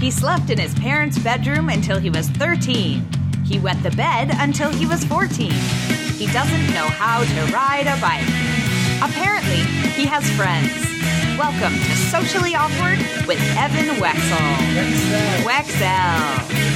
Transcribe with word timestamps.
He 0.00 0.10
slept 0.10 0.50
in 0.50 0.58
his 0.58 0.74
parents' 0.74 1.18
bedroom 1.18 1.70
until 1.70 1.98
he 1.98 2.10
was 2.10 2.28
13. 2.28 3.02
He 3.46 3.58
wet 3.58 3.82
the 3.82 3.90
bed 3.92 4.28
until 4.34 4.70
he 4.70 4.84
was 4.84 5.02
14. 5.04 5.50
He 5.50 6.26
doesn't 6.26 6.66
know 6.74 6.86
how 6.86 7.24
to 7.24 7.52
ride 7.52 7.86
a 7.86 7.98
bike. 7.98 8.28
Apparently, 9.02 9.64
he 9.92 10.04
has 10.04 10.28
friends. 10.32 10.70
Welcome 11.38 11.72
to 11.72 11.96
Socially 12.10 12.54
Awkward 12.54 12.98
with 13.26 13.40
Evan 13.56 13.96
Wecksell. 13.96 14.56
Wecksell. 15.46 16.66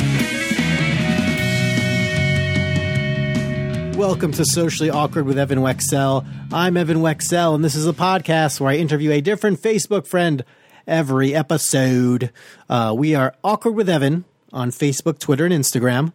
Welcome 3.98 4.32
to 4.32 4.46
Socially 4.46 4.88
Awkward 4.88 5.26
with 5.26 5.38
Evan 5.38 5.58
Wecksell. 5.58 6.26
I'm 6.50 6.78
Evan 6.78 6.98
Wecksell, 6.98 7.54
and 7.54 7.62
this 7.62 7.74
is 7.74 7.86
a 7.86 7.92
podcast 7.92 8.60
where 8.60 8.70
I 8.70 8.76
interview 8.76 9.12
a 9.12 9.20
different 9.20 9.60
Facebook 9.60 10.06
friend 10.06 10.42
every 10.90 11.34
episode. 11.34 12.30
Uh, 12.68 12.92
we 12.94 13.14
are 13.14 13.34
Awkward 13.42 13.76
with 13.76 13.88
Evan 13.88 14.24
on 14.52 14.70
Facebook, 14.70 15.18
Twitter, 15.18 15.46
and 15.46 15.54
Instagram. 15.54 16.12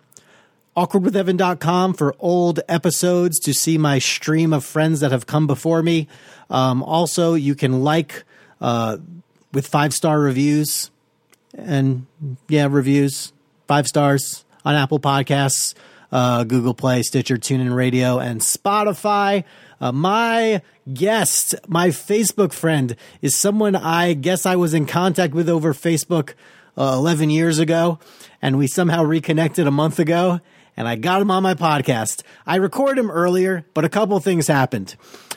AwkwardWithEvan.com 0.76 1.94
for 1.94 2.14
old 2.20 2.60
episodes 2.68 3.40
to 3.40 3.54
see 3.54 3.78
my 3.78 3.98
stream 3.98 4.52
of 4.52 4.66
friends 4.66 5.00
that 5.00 5.12
have 5.12 5.26
come 5.26 5.48
before 5.48 5.82
me. 5.82 6.08
Um, 6.50 6.84
also, 6.84 7.34
you 7.34 7.56
can 7.56 7.84
like 7.84 8.26
uh, 8.60 8.98
with 9.54 9.66
five 9.66 9.94
star 9.94 10.20
reviews 10.20 10.92
and 11.58 12.06
yeah, 12.50 12.68
reviews, 12.70 13.32
five 13.68 13.88
stars 13.88 14.44
on 14.66 14.76
Apple 14.76 15.00
Podcasts 15.00 15.74
uh, 16.16 16.46
Google 16.46 16.74
Play, 16.74 17.04
Stitcher, 17.04 17.38
TuneIn 17.38 17.76
Radio, 17.76 18.20
and 18.20 18.42
Spotify. 18.42 19.44
Uh, 19.86 19.92
my 19.92 20.64
guest, 20.92 21.54
my 21.68 21.90
Facebook 21.90 22.52
friend, 22.52 22.96
is 23.22 23.36
someone 23.36 23.76
I 23.76 24.14
guess 24.14 24.48
I 24.48 24.56
was 24.56 24.74
in 24.74 24.88
contact 24.88 25.36
with 25.36 25.48
over 25.48 25.76
Facebook 25.76 26.34
uh, 26.76 26.96
11 26.98 27.30
years 27.30 27.60
ago, 27.60 28.00
and 28.42 28.58
we 28.58 28.66
somehow 28.66 29.04
reconnected 29.04 29.68
a 29.68 29.72
month 29.72 30.00
ago, 30.00 30.40
and 30.78 30.88
I 30.88 30.96
got 30.96 31.22
him 31.22 31.32
on 31.32 31.44
my 31.44 31.54
podcast. 31.54 32.24
I 32.46 32.56
recorded 32.56 33.00
him 33.00 33.12
earlier, 33.12 33.66
but 33.74 33.86
a 33.86 33.90
couple 33.90 34.20
things 34.20 34.48
happened. 34.48 34.96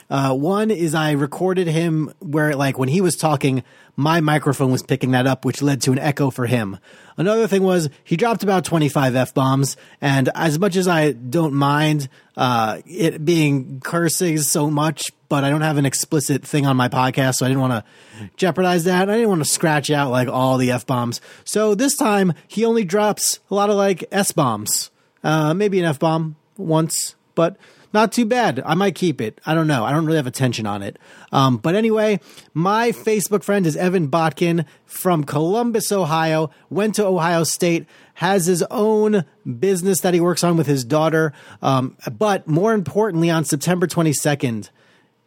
Uh, 0.09 0.33
one 0.33 0.71
is 0.71 0.95
I 0.95 1.11
recorded 1.11 1.67
him 1.67 2.11
where, 2.19 2.55
like, 2.55 2.79
when 2.79 2.89
he 2.89 2.99
was 2.99 3.15
talking, 3.15 3.63
my 3.95 4.21
microphone 4.21 4.71
was 4.71 4.81
picking 4.81 5.11
that 5.11 5.27
up, 5.27 5.45
which 5.45 5.61
led 5.61 5.81
to 5.81 5.91
an 5.91 5.99
echo 5.99 6.31
for 6.31 6.47
him. 6.47 6.79
Another 7.17 7.47
thing 7.47 7.61
was 7.63 7.89
he 8.03 8.15
dropped 8.15 8.41
about 8.41 8.65
25 8.65 9.15
F 9.15 9.33
bombs. 9.33 9.77
And 10.01 10.29
as 10.33 10.57
much 10.57 10.77
as 10.77 10.87
I 10.87 11.11
don't 11.11 11.53
mind, 11.53 12.09
uh, 12.37 12.81
it 12.87 13.23
being 13.23 13.81
cursing 13.81 14.37
so 14.39 14.71
much, 14.71 15.11
but 15.27 15.43
I 15.43 15.49
don't 15.49 15.61
have 15.61 15.77
an 15.77 15.85
explicit 15.85 16.43
thing 16.43 16.65
on 16.65 16.77
my 16.77 16.87
podcast. 16.87 17.35
So 17.35 17.45
I 17.45 17.49
didn't 17.49 17.61
want 17.61 17.73
to 17.73 18.29
jeopardize 18.37 18.85
that. 18.85 19.09
I 19.09 19.15
didn't 19.15 19.29
want 19.29 19.43
to 19.43 19.49
scratch 19.49 19.91
out 19.91 20.11
like 20.11 20.27
all 20.27 20.57
the 20.57 20.71
F 20.71 20.87
bombs. 20.87 21.21
So 21.43 21.75
this 21.75 21.95
time 21.95 22.33
he 22.47 22.65
only 22.65 22.85
drops 22.85 23.39
a 23.51 23.55
lot 23.55 23.69
of 23.69 23.75
like 23.75 24.05
S 24.11 24.31
bombs, 24.31 24.89
uh, 25.23 25.53
maybe 25.53 25.79
an 25.79 25.85
F 25.85 25.99
bomb 25.99 26.35
once, 26.57 27.15
but 27.35 27.57
not 27.93 28.11
too 28.11 28.25
bad. 28.25 28.61
I 28.65 28.75
might 28.75 28.95
keep 28.95 29.19
it. 29.19 29.41
I 29.45 29.55
don't 29.55 29.67
know. 29.67 29.83
I 29.83 29.91
don't 29.91 30.05
really 30.05 30.17
have 30.17 30.27
attention 30.27 30.67
on 30.67 30.83
it. 30.83 30.99
Um, 31.31 31.57
but 31.57 31.75
anyway, 31.75 32.19
my 32.53 32.91
Facebook 32.91 33.43
friend 33.43 33.65
is 33.65 33.75
Evan 33.75 34.09
Botkin 34.09 34.65
from 34.85 35.23
Columbus, 35.23 35.91
Ohio. 35.91 36.51
Went 36.69 36.95
to 36.95 37.05
Ohio 37.05 37.43
State. 37.43 37.87
Has 38.15 38.45
his 38.45 38.63
own 38.69 39.25
business 39.59 40.01
that 40.01 40.13
he 40.13 40.19
works 40.19 40.43
on 40.43 40.57
with 40.57 40.67
his 40.67 40.83
daughter. 40.83 41.33
Um, 41.61 41.97
but 42.11 42.47
more 42.47 42.73
importantly, 42.73 43.29
on 43.29 43.45
September 43.45 43.87
22nd, 43.87 44.69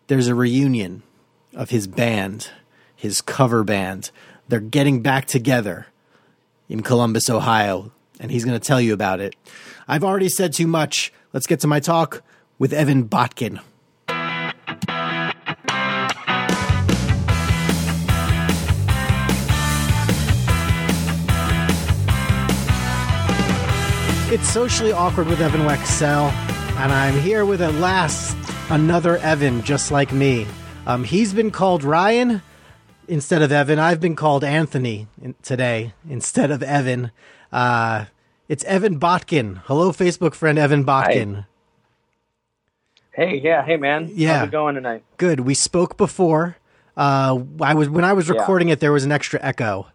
there's 0.07 0.29
a 0.29 0.35
reunion 0.35 1.03
of 1.55 1.71
his 1.71 1.87
band, 1.87 2.51
his 2.95 3.21
cover 3.21 3.65
band. 3.65 4.11
They're 4.49 4.61
getting 4.61 5.01
back 5.03 5.27
together 5.27 5.87
in 6.69 6.83
Columbus, 6.83 7.29
Ohio, 7.29 7.91
and 8.21 8.31
he's 8.31 8.45
going 8.45 8.59
to 8.59 8.65
tell 8.65 8.81
you 8.81 8.93
about 8.95 9.21
it. 9.21 9.35
I've 9.89 10.05
already 10.05 10.29
said 10.29 10.53
too 10.53 10.67
much. 10.67 11.13
Let's 11.33 11.47
get 11.47 11.61
to 11.61 11.67
my 11.67 11.81
talk 11.81 12.23
with 12.59 12.73
Evan 12.73 13.09
Botkin. 13.09 13.61
It's 24.33 24.49
socially 24.49 24.93
awkward 24.93 25.27
with 25.27 25.43
Evan 25.43 25.61
Wecksell, 25.63 26.33
and 26.79 26.91
I'm 26.91 27.21
here 27.21 27.45
with 27.45 27.61
at 27.61 27.75
last 27.75 28.35
another 28.71 29.19
Evan 29.19 29.63
just 29.63 29.91
like 29.91 30.11
me. 30.11 30.47
Um, 30.87 31.05
he's 31.05 31.35
been 31.35 31.51
called 31.51 31.85
Ryan 31.85 32.41
instead 33.09 33.43
of 33.43 33.53
Evan. 33.53 33.79
I've 33.79 34.01
been 34.01 34.17
called 34.17 34.43
Anthony 34.43 35.07
today 35.43 35.93
instead 36.09 36.51
of 36.51 36.63
Evan. 36.63 37.11
Uh, 37.53 38.07
it's 38.49 38.65
Evan 38.65 38.99
Botkin. 38.99 39.61
Hello, 39.65 39.93
Facebook 39.93 40.35
friend 40.35 40.59
Evan 40.59 40.85
Botkin. 40.85 41.35
Hi. 41.35 41.47
Hey, 43.13 43.41
yeah, 43.45 43.65
hey 43.65 43.77
man. 43.77 44.11
Yeah. 44.15 44.39
How's 44.39 44.49
it 44.49 44.53
going 44.53 44.75
tonight? 44.75 45.05
Good. 45.19 45.41
We 45.41 45.55
spoke 45.55 45.99
before. 45.99 46.57
Uh, 46.97 47.41
I 47.61 47.75
was 47.75 47.89
when 47.89 48.05
I 48.05 48.15
was 48.15 48.31
recording 48.31 48.69
yeah. 48.69 48.75
it, 48.75 48.81
there 48.81 48.93
was 48.93 49.05
an 49.05 49.13
extra 49.13 49.39
echo, 49.43 49.87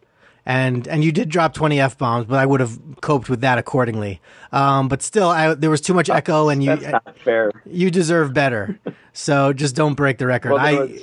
and 0.45 0.87
and 0.87 1.03
you 1.03 1.11
did 1.11 1.29
drop 1.29 1.53
twenty 1.53 1.79
f 1.79 1.97
bombs, 1.97 2.25
but 2.25 2.37
I 2.37 2.45
would 2.45 2.59
have 2.59 2.79
coped 3.01 3.27
with 3.29 3.41
that 3.41 3.57
accordingly. 3.57 4.21
Um, 4.51 4.87
but 4.87 5.01
still, 5.01 5.29
I, 5.29 5.55
there 5.55 5.69
was 5.69 5.81
too 5.81 5.95
much 5.95 6.09
echo, 6.09 6.49
and 6.49 6.63
you 6.63 6.75
That's 6.75 6.91
not 6.91 7.17
fair. 7.19 7.51
You 7.65 7.89
deserve 7.89 8.33
better. 8.33 8.79
so 9.13 9.51
just 9.51 9.75
don't 9.75 9.95
break 9.95 10.19
the 10.19 10.27
record. 10.27 10.53
Well, 10.53 10.65
I 10.65 10.73
was... 10.73 11.01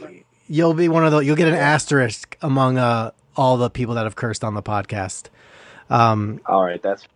you'll 0.49 0.75
be 0.75 0.89
one 0.89 1.05
of 1.05 1.11
the 1.11 1.19
you'll 1.19 1.37
get 1.37 1.49
an 1.49 1.55
asterisk 1.55 2.37
among 2.43 2.79
uh, 2.79 3.11
all 3.37 3.57
the 3.57 3.71
people 3.71 3.95
that 3.97 4.05
have 4.05 4.15
cursed 4.15 4.45
on 4.45 4.55
the 4.55 4.63
podcast. 4.63 5.31
Um, 5.91 6.41
all 6.47 6.65
right, 6.65 6.83
that's 6.83 7.07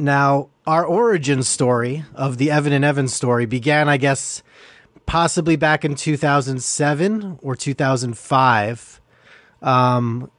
now, 0.00 0.48
our 0.66 0.84
origin 0.84 1.42
story 1.42 2.04
of 2.14 2.38
the 2.38 2.50
Evan 2.50 2.72
and 2.72 2.84
Evan 2.86 3.06
story 3.06 3.44
began, 3.44 3.86
I 3.86 3.98
guess, 3.98 4.42
possibly 5.04 5.56
back 5.56 5.84
in 5.84 5.94
2007 5.94 7.38
or 7.42 7.54
2005. 7.54 9.00
Um, 9.60 10.30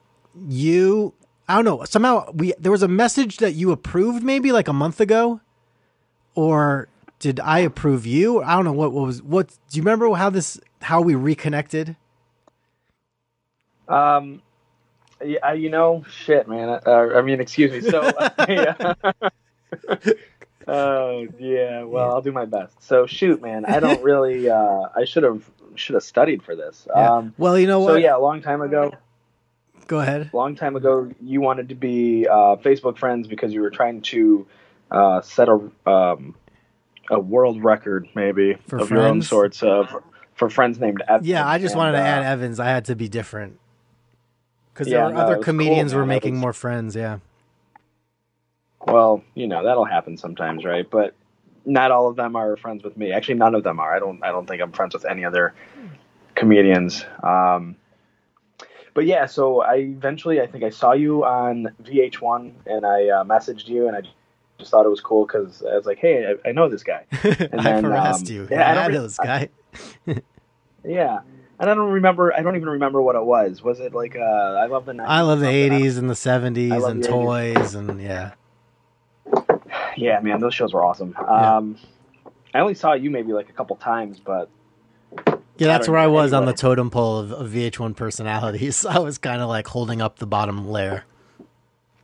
you, 0.47 1.13
I 1.47 1.55
don't 1.55 1.65
know, 1.65 1.83
somehow 1.85 2.31
we 2.33 2.53
there 2.57 2.71
was 2.71 2.81
a 2.81 2.87
message 2.87 3.37
that 3.37 3.53
you 3.53 3.71
approved 3.71 4.23
maybe 4.23 4.51
like 4.51 4.67
a 4.67 4.73
month 4.73 4.99
ago, 4.99 5.41
or 6.33 6.87
did 7.19 7.39
I 7.39 7.59
approve 7.59 8.07
you? 8.07 8.41
I 8.41 8.55
don't 8.55 8.65
know 8.65 8.73
what, 8.73 8.93
what 8.93 9.05
was 9.05 9.21
what. 9.21 9.49
Do 9.69 9.77
you 9.77 9.83
remember 9.83 10.11
how 10.15 10.31
this 10.31 10.59
how 10.81 11.01
we 11.01 11.13
reconnected? 11.13 11.95
Um, 13.87 14.41
yeah, 15.23 15.53
you 15.53 15.69
know, 15.69 16.03
shit, 16.09 16.47
man. 16.47 16.79
Uh, 16.85 17.09
I 17.15 17.21
mean, 17.21 17.39
excuse 17.39 17.71
me. 17.71 17.81
So, 17.89 18.11
yeah. 18.49 18.93
oh 20.67 21.27
yeah, 21.39 21.83
well 21.83 22.11
I'll 22.11 22.21
do 22.21 22.31
my 22.31 22.45
best. 22.45 22.81
So 22.83 23.05
shoot, 23.05 23.41
man, 23.41 23.65
I 23.65 23.79
don't 23.79 24.03
really. 24.03 24.49
Uh, 24.61 24.89
I 24.95 25.05
should 25.05 25.23
have 25.23 25.49
should 25.75 25.93
have 25.93 26.03
studied 26.03 26.43
for 26.43 26.55
this. 26.55 26.87
Yeah. 26.87 27.13
Um, 27.13 27.33
well, 27.37 27.57
you 27.57 27.67
know 27.67 27.79
what? 27.79 27.91
So 27.91 27.95
yeah, 27.95 28.17
a 28.17 28.19
long 28.19 28.41
time 28.41 28.61
ago. 28.61 28.91
Go 29.87 29.99
ahead. 29.99 30.29
A 30.31 30.35
long 30.35 30.55
time 30.55 30.75
ago, 30.75 31.09
you 31.21 31.41
wanted 31.41 31.69
to 31.69 31.75
be 31.75 32.27
uh, 32.27 32.55
Facebook 32.57 32.97
friends 32.97 33.27
because 33.27 33.53
you 33.53 33.61
were 33.61 33.69
trying 33.69 34.01
to 34.03 34.45
uh, 34.89 35.21
set 35.21 35.47
a 35.47 35.69
um, 35.89 36.35
a 37.09 37.19
world 37.19 37.63
record, 37.63 38.09
maybe 38.13 38.55
for 38.67 38.77
of 38.77 38.87
friends? 38.87 38.91
your 38.91 39.07
own 39.07 39.21
sorts 39.21 39.63
of 39.63 39.87
for 40.35 40.49
friends 40.49 40.79
named 40.79 41.01
Evans. 41.07 41.27
Yeah, 41.27 41.47
I 41.47 41.59
just 41.59 41.73
and, 41.73 41.79
wanted 41.79 41.93
to 41.93 41.99
add 41.99 42.23
uh, 42.23 42.29
Evans. 42.29 42.59
I 42.59 42.67
had 42.67 42.85
to 42.85 42.95
be 42.95 43.07
different 43.07 43.59
because 44.73 44.87
yeah, 44.87 44.97
there 44.97 45.05
were 45.05 45.13
no, 45.13 45.19
other 45.19 45.37
comedians 45.37 45.91
cool, 45.91 46.01
were 46.01 46.05
making 46.05 46.35
was, 46.35 46.41
more 46.41 46.53
friends. 46.53 46.95
Yeah. 46.95 47.19
Well, 48.85 49.23
you 49.35 49.47
know 49.47 49.63
that'll 49.63 49.85
happen 49.85 50.17
sometimes, 50.17 50.65
right? 50.65 50.89
But 50.89 51.15
not 51.65 51.91
all 51.91 52.07
of 52.07 52.15
them 52.15 52.35
are 52.35 52.57
friends 52.57 52.83
with 52.83 52.97
me. 52.97 53.11
Actually, 53.11 53.35
none 53.35 53.55
of 53.55 53.63
them 53.63 53.79
are. 53.79 53.95
I 53.95 53.99
don't. 53.99 54.23
I 54.23 54.31
don't 54.31 54.47
think 54.47 54.61
I'm 54.61 54.71
friends 54.71 54.93
with 54.93 55.05
any 55.05 55.25
other 55.25 55.53
comedians. 56.35 57.05
Um, 57.23 57.75
but 58.93 59.05
yeah, 59.05 59.25
so 59.25 59.61
I 59.61 59.75
eventually 59.75 60.41
I 60.41 60.47
think 60.47 60.63
I 60.63 60.69
saw 60.69 60.93
you 60.93 61.23
on 61.23 61.73
VH1 61.83 62.51
and 62.65 62.85
I 62.85 63.07
uh, 63.07 63.23
messaged 63.23 63.67
you 63.67 63.87
and 63.87 63.95
I 63.95 64.01
just 64.59 64.71
thought 64.71 64.85
it 64.85 64.89
was 64.89 65.01
cool 65.01 65.25
because 65.25 65.63
I 65.63 65.75
was 65.75 65.85
like, 65.85 65.97
hey, 65.97 66.35
I, 66.45 66.49
I 66.49 66.51
know 66.51 66.69
this 66.69 66.83
guy. 66.83 67.05
And 67.23 67.49
then, 67.51 67.59
I 67.59 67.81
harassed 67.81 68.27
um, 68.27 68.33
you. 68.33 68.47
Yeah, 68.51 68.81
I, 68.81 68.85
I 68.85 68.87
know 68.87 69.03
this 69.03 69.17
guy. 69.17 69.49
yeah. 70.85 71.19
And 71.61 71.69
I 71.69 71.75
don't 71.75 71.91
remember. 71.91 72.33
I 72.33 72.41
don't 72.41 72.55
even 72.55 72.69
remember 72.69 73.03
what 73.03 73.15
it 73.15 73.23
was. 73.23 73.61
Was 73.61 73.79
it 73.79 73.93
like 73.93 74.15
uh, 74.15 74.19
I 74.19 74.65
love 74.65 74.85
the 74.85 74.93
90s 74.93 75.05
I 75.07 75.21
love 75.21 75.39
the 75.41 75.45
'80s 75.45 75.99
and 75.99 76.09
the 76.09 76.15
'70s 76.15 76.89
and 76.89 77.03
toys 77.03 77.55
80s. 77.55 77.75
and 77.75 78.01
yeah. 78.01 78.31
Yeah, 79.95 80.19
man, 80.21 80.39
those 80.39 80.55
shows 80.55 80.73
were 80.73 80.83
awesome. 80.83 81.15
Yeah. 81.21 81.57
Um, 81.57 81.77
I 82.55 82.61
only 82.61 82.73
saw 82.73 82.93
you 82.93 83.11
maybe 83.11 83.31
like 83.31 83.49
a 83.49 83.53
couple 83.53 83.75
times, 83.75 84.19
but 84.19 84.49
yeah, 85.57 85.67
that's 85.67 85.87
where 85.87 85.99
I 85.99 86.07
was 86.07 86.33
anyway. 86.33 86.37
on 86.39 86.45
the 86.47 86.53
totem 86.53 86.89
pole 86.89 87.19
of, 87.19 87.31
of 87.31 87.51
VH1 87.51 87.95
personalities. 87.95 88.83
I 88.89 88.97
was 88.97 89.19
kind 89.19 89.43
of 89.43 89.47
like 89.47 89.67
holding 89.67 90.01
up 90.01 90.17
the 90.17 90.25
bottom 90.25 90.67
layer. 90.67 91.05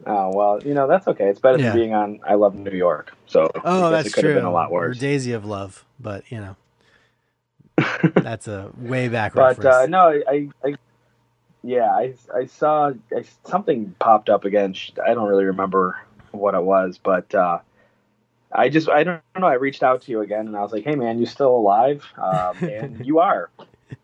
Oh 0.06 0.32
well, 0.36 0.62
you 0.64 0.76
know 0.76 0.88
that's 0.88 1.08
okay. 1.08 1.30
It's 1.30 1.40
better 1.40 1.58
yeah. 1.58 1.70
than 1.70 1.76
being 1.76 1.94
on 1.96 2.20
I 2.24 2.36
Love 2.36 2.54
New 2.54 2.70
York. 2.70 3.18
So 3.26 3.50
oh, 3.66 3.90
that's 3.90 4.10
it 4.10 4.14
could 4.14 4.22
true. 4.22 4.30
Have 4.34 4.38
been 4.38 4.46
a 4.46 4.54
lot 4.54 4.72
worse. 4.72 4.98
Or 4.98 5.00
Daisy 5.00 5.32
of 5.32 5.46
Love, 5.46 5.84
but 6.00 6.32
you 6.32 6.40
know, 6.40 6.56
that's 8.16 8.48
a 8.48 8.72
way 8.78 9.08
back. 9.08 9.34
but 9.34 9.64
uh, 9.64 9.86
no, 9.88 10.22
I, 10.28 10.50
I 10.64 10.76
yeah, 11.64 11.92
I 11.92 12.14
I 12.34 12.46
saw 12.46 12.92
I, 13.16 13.24
something 13.46 13.96
popped 14.00 14.30
up 14.30 14.46
again. 14.46 14.76
I 15.06 15.14
don't 15.14 15.28
really 15.28 15.46
remember 15.46 16.00
what 16.32 16.56
it 16.56 16.64
was, 16.64 17.00
but 17.02 17.34
uh, 17.36 17.60
I 18.52 18.70
just 18.70 18.90
I 18.90 19.04
don't 19.04 19.22
know. 19.38 19.48
I 19.48 19.56
reached 19.56 19.84
out 19.84 20.02
to 20.04 20.12
you 20.12 20.22
again, 20.22 20.48
and 20.48 20.56
I 20.56 20.62
was 20.62 20.72
like, 20.72 20.84
"Hey, 20.84 20.96
man, 20.96 21.20
you 21.20 21.26
still 21.26 21.56
alive?" 21.56 22.06
Um, 22.18 22.58
and 22.70 23.06
you 23.06 23.20
are. 23.20 23.50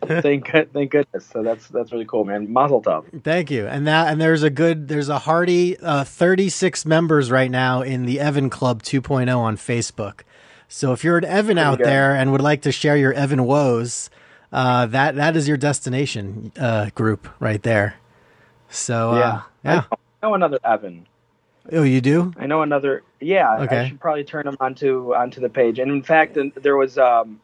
thank 0.05 0.49
thank 0.51 0.91
goodness. 0.91 1.25
So 1.25 1.43
that's 1.43 1.67
that's 1.67 1.91
really 1.91 2.05
cool, 2.05 2.25
man. 2.25 2.51
Mazel 2.51 2.81
tov. 2.81 3.23
Thank 3.23 3.51
you. 3.51 3.67
And 3.67 3.87
that 3.87 4.11
and 4.11 4.19
there's 4.19 4.43
a 4.43 4.49
good 4.49 4.87
there's 4.87 5.09
a 5.09 5.19
hearty 5.19 5.77
uh, 5.79 6.03
36 6.03 6.85
members 6.85 7.31
right 7.31 7.51
now 7.51 7.81
in 7.81 8.05
the 8.05 8.19
Evan 8.19 8.49
Club 8.49 8.83
2.0 8.83 9.37
on 9.37 9.57
Facebook. 9.57 10.21
So 10.73 10.91
if 10.91 11.03
you're 11.03 11.19
an 11.19 11.25
Evan 11.25 11.59
out 11.59 11.77
there 11.77 12.15
and 12.15 12.31
would 12.31 12.41
like 12.41 12.63
to 12.63 12.71
share 12.71 12.97
your 12.97 13.13
Evan 13.13 13.45
woes, 13.45 14.09
uh, 14.51 14.87
that 14.87 15.13
that 15.17 15.35
is 15.35 15.47
your 15.47 15.55
destination 15.55 16.51
uh, 16.57 16.89
group 16.95 17.29
right 17.39 17.61
there. 17.61 17.97
So 18.69 19.11
uh, 19.11 19.17
yeah, 19.19 19.41
yeah. 19.63 19.83
I 19.91 19.97
know 20.27 20.33
another 20.33 20.57
Evan. 20.65 21.05
Oh, 21.71 21.83
you 21.83 22.01
do? 22.01 22.33
I 22.37 22.47
know 22.47 22.63
another. 22.63 23.03
Yeah, 23.19 23.59
okay. 23.59 23.77
I 23.77 23.87
should 23.89 23.99
probably 23.99 24.23
turn 24.23 24.47
them 24.47 24.57
onto 24.59 25.13
onto 25.13 25.41
the 25.41 25.47
page. 25.47 25.77
And 25.77 25.91
in 25.91 26.01
fact, 26.01 26.35
there 26.55 26.75
was 26.75 26.97
um, 26.97 27.39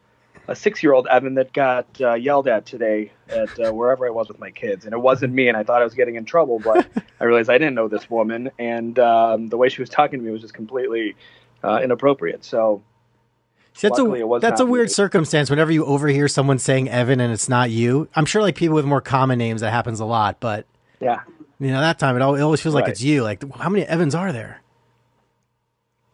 a 0.48 0.56
six-year-old 0.56 1.06
Evan 1.06 1.34
that 1.34 1.52
got 1.52 1.86
uh, 2.00 2.14
yelled 2.14 2.48
at 2.48 2.66
today 2.66 3.12
at 3.28 3.60
uh, 3.60 3.72
wherever 3.72 4.08
I 4.08 4.10
was 4.10 4.26
with 4.26 4.40
my 4.40 4.50
kids, 4.50 4.86
and 4.86 4.92
it 4.92 5.00
wasn't 5.00 5.32
me. 5.32 5.46
And 5.46 5.56
I 5.56 5.62
thought 5.62 5.80
I 5.80 5.84
was 5.84 5.94
getting 5.94 6.16
in 6.16 6.24
trouble, 6.24 6.58
but 6.58 6.84
I 7.20 7.24
realized 7.24 7.48
I 7.48 7.58
didn't 7.58 7.76
know 7.76 7.86
this 7.86 8.10
woman, 8.10 8.50
and 8.58 8.98
um, 8.98 9.46
the 9.46 9.56
way 9.56 9.68
she 9.68 9.80
was 9.80 9.88
talking 9.88 10.18
to 10.18 10.26
me 10.26 10.32
was 10.32 10.40
just 10.40 10.54
completely 10.54 11.14
uh, 11.62 11.78
inappropriate. 11.80 12.44
So. 12.44 12.82
See, 13.74 13.88
that's 13.88 13.98
a 13.98 14.38
that's 14.40 14.60
a 14.60 14.66
weird 14.66 14.88
me. 14.88 14.92
circumstance. 14.92 15.48
Whenever 15.48 15.72
you 15.72 15.84
overhear 15.84 16.28
someone 16.28 16.58
saying 16.58 16.88
Evan 16.88 17.20
and 17.20 17.32
it's 17.32 17.48
not 17.48 17.70
you, 17.70 18.08
I'm 18.14 18.26
sure 18.26 18.42
like 18.42 18.56
people 18.56 18.74
with 18.74 18.84
more 18.84 19.00
common 19.00 19.38
names 19.38 19.60
that 19.60 19.70
happens 19.70 20.00
a 20.00 20.04
lot. 20.04 20.40
But 20.40 20.66
yeah, 21.00 21.20
you 21.58 21.68
know 21.68 21.80
that 21.80 21.98
time 21.98 22.16
it 22.16 22.22
always 22.22 22.60
feels 22.60 22.74
right. 22.74 22.82
like 22.82 22.90
it's 22.90 23.02
you. 23.02 23.22
Like 23.22 23.42
how 23.54 23.68
many 23.68 23.84
Evans 23.84 24.14
are 24.14 24.32
there? 24.32 24.60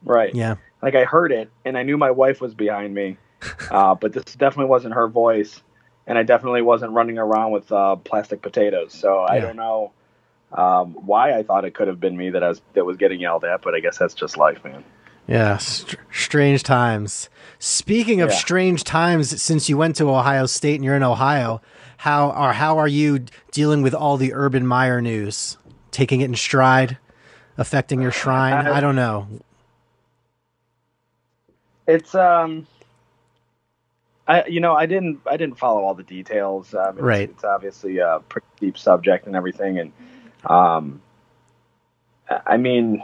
Right. 0.05 0.35
Yeah. 0.35 0.57
Like 0.83 0.95
I 0.95 1.05
heard 1.05 1.33
it 1.33 1.51
and 1.65 1.77
I 1.77 1.83
knew 1.83 1.97
my 1.97 2.11
wife 2.11 2.41
was 2.41 2.55
behind 2.55 2.95
me, 2.95 3.17
uh, 3.71 3.95
but 3.95 4.13
this 4.13 4.25
definitely 4.25 4.67
wasn't 4.67 4.95
her 4.95 5.09
voice, 5.09 5.61
and 6.07 6.17
I 6.17 6.23
definitely 6.23 6.63
wasn't 6.63 6.93
running 6.93 7.19
around 7.19 7.53
with 7.53 7.71
uh, 7.73 7.97
plastic 7.97 8.43
potatoes. 8.43 8.93
So 8.93 9.23
yeah. 9.23 9.33
I 9.33 9.41
don't 9.41 9.57
know 9.57 9.93
um, 10.53 10.95
why 11.07 11.37
I 11.37 11.43
thought 11.43 11.65
it 11.65 11.75
could 11.75 11.89
have 11.89 12.01
been 12.01 12.17
me 12.17 12.31
that 12.31 12.43
I 12.43 12.49
was 12.49 12.63
that 12.75 12.85
was 12.85 12.97
getting 12.97 13.21
yelled 13.21 13.45
at, 13.45 13.63
but 13.63 13.75
I 13.75 13.81
guess 13.81 13.99
that's 13.99 14.15
just 14.15 14.37
life, 14.37 14.63
man. 14.65 14.85
Yeah, 15.27 15.57
st- 15.57 15.97
strange 16.13 16.63
times. 16.63 17.29
Speaking 17.59 18.21
of 18.21 18.31
yeah. 18.31 18.37
strange 18.37 18.85
times, 18.85 19.43
since 19.43 19.69
you 19.69 19.77
went 19.77 19.97
to 19.97 20.09
Ohio 20.09 20.47
State 20.47 20.77
and 20.77 20.85
you're 20.85 20.95
in 20.95 21.03
Ohio, 21.03 21.61
how 21.99 22.31
are 22.31 22.53
how 22.53 22.79
are 22.79 22.89
you 22.89 23.25
dealing 23.51 23.83
with 23.83 23.95
all 23.95 24.17
the 24.17 24.33
Urban 24.35 24.67
Meyer 24.67 25.01
news? 25.01 25.57
Taking 25.91 26.21
it 26.21 26.27
in 26.27 26.35
stride, 26.35 26.99
affecting 27.57 28.01
your 28.01 28.13
shrine? 28.13 28.67
I, 28.67 28.77
I 28.77 28.81
don't 28.81 28.97
know. 28.97 29.27
It's 31.87 32.15
um 32.15 32.67
I, 34.29 34.45
you 34.47 34.61
know, 34.61 34.75
I 34.75 34.87
didn't, 34.87 35.21
I 35.27 35.37
didn't 35.37 35.57
follow 35.59 35.83
all 35.83 35.95
the 35.95 36.03
details. 36.03 36.75
Um, 36.75 36.95
it's, 36.95 37.01
right. 37.01 37.31
It's 37.31 37.45
obviously 37.45 37.99
a 37.99 38.21
pretty 38.29 38.47
deep 38.59 38.77
subject 38.77 39.27
and 39.27 39.37
everything, 39.37 39.79
and 39.79 39.93
um, 40.45 41.01
I 42.29 42.57
mean, 42.57 43.03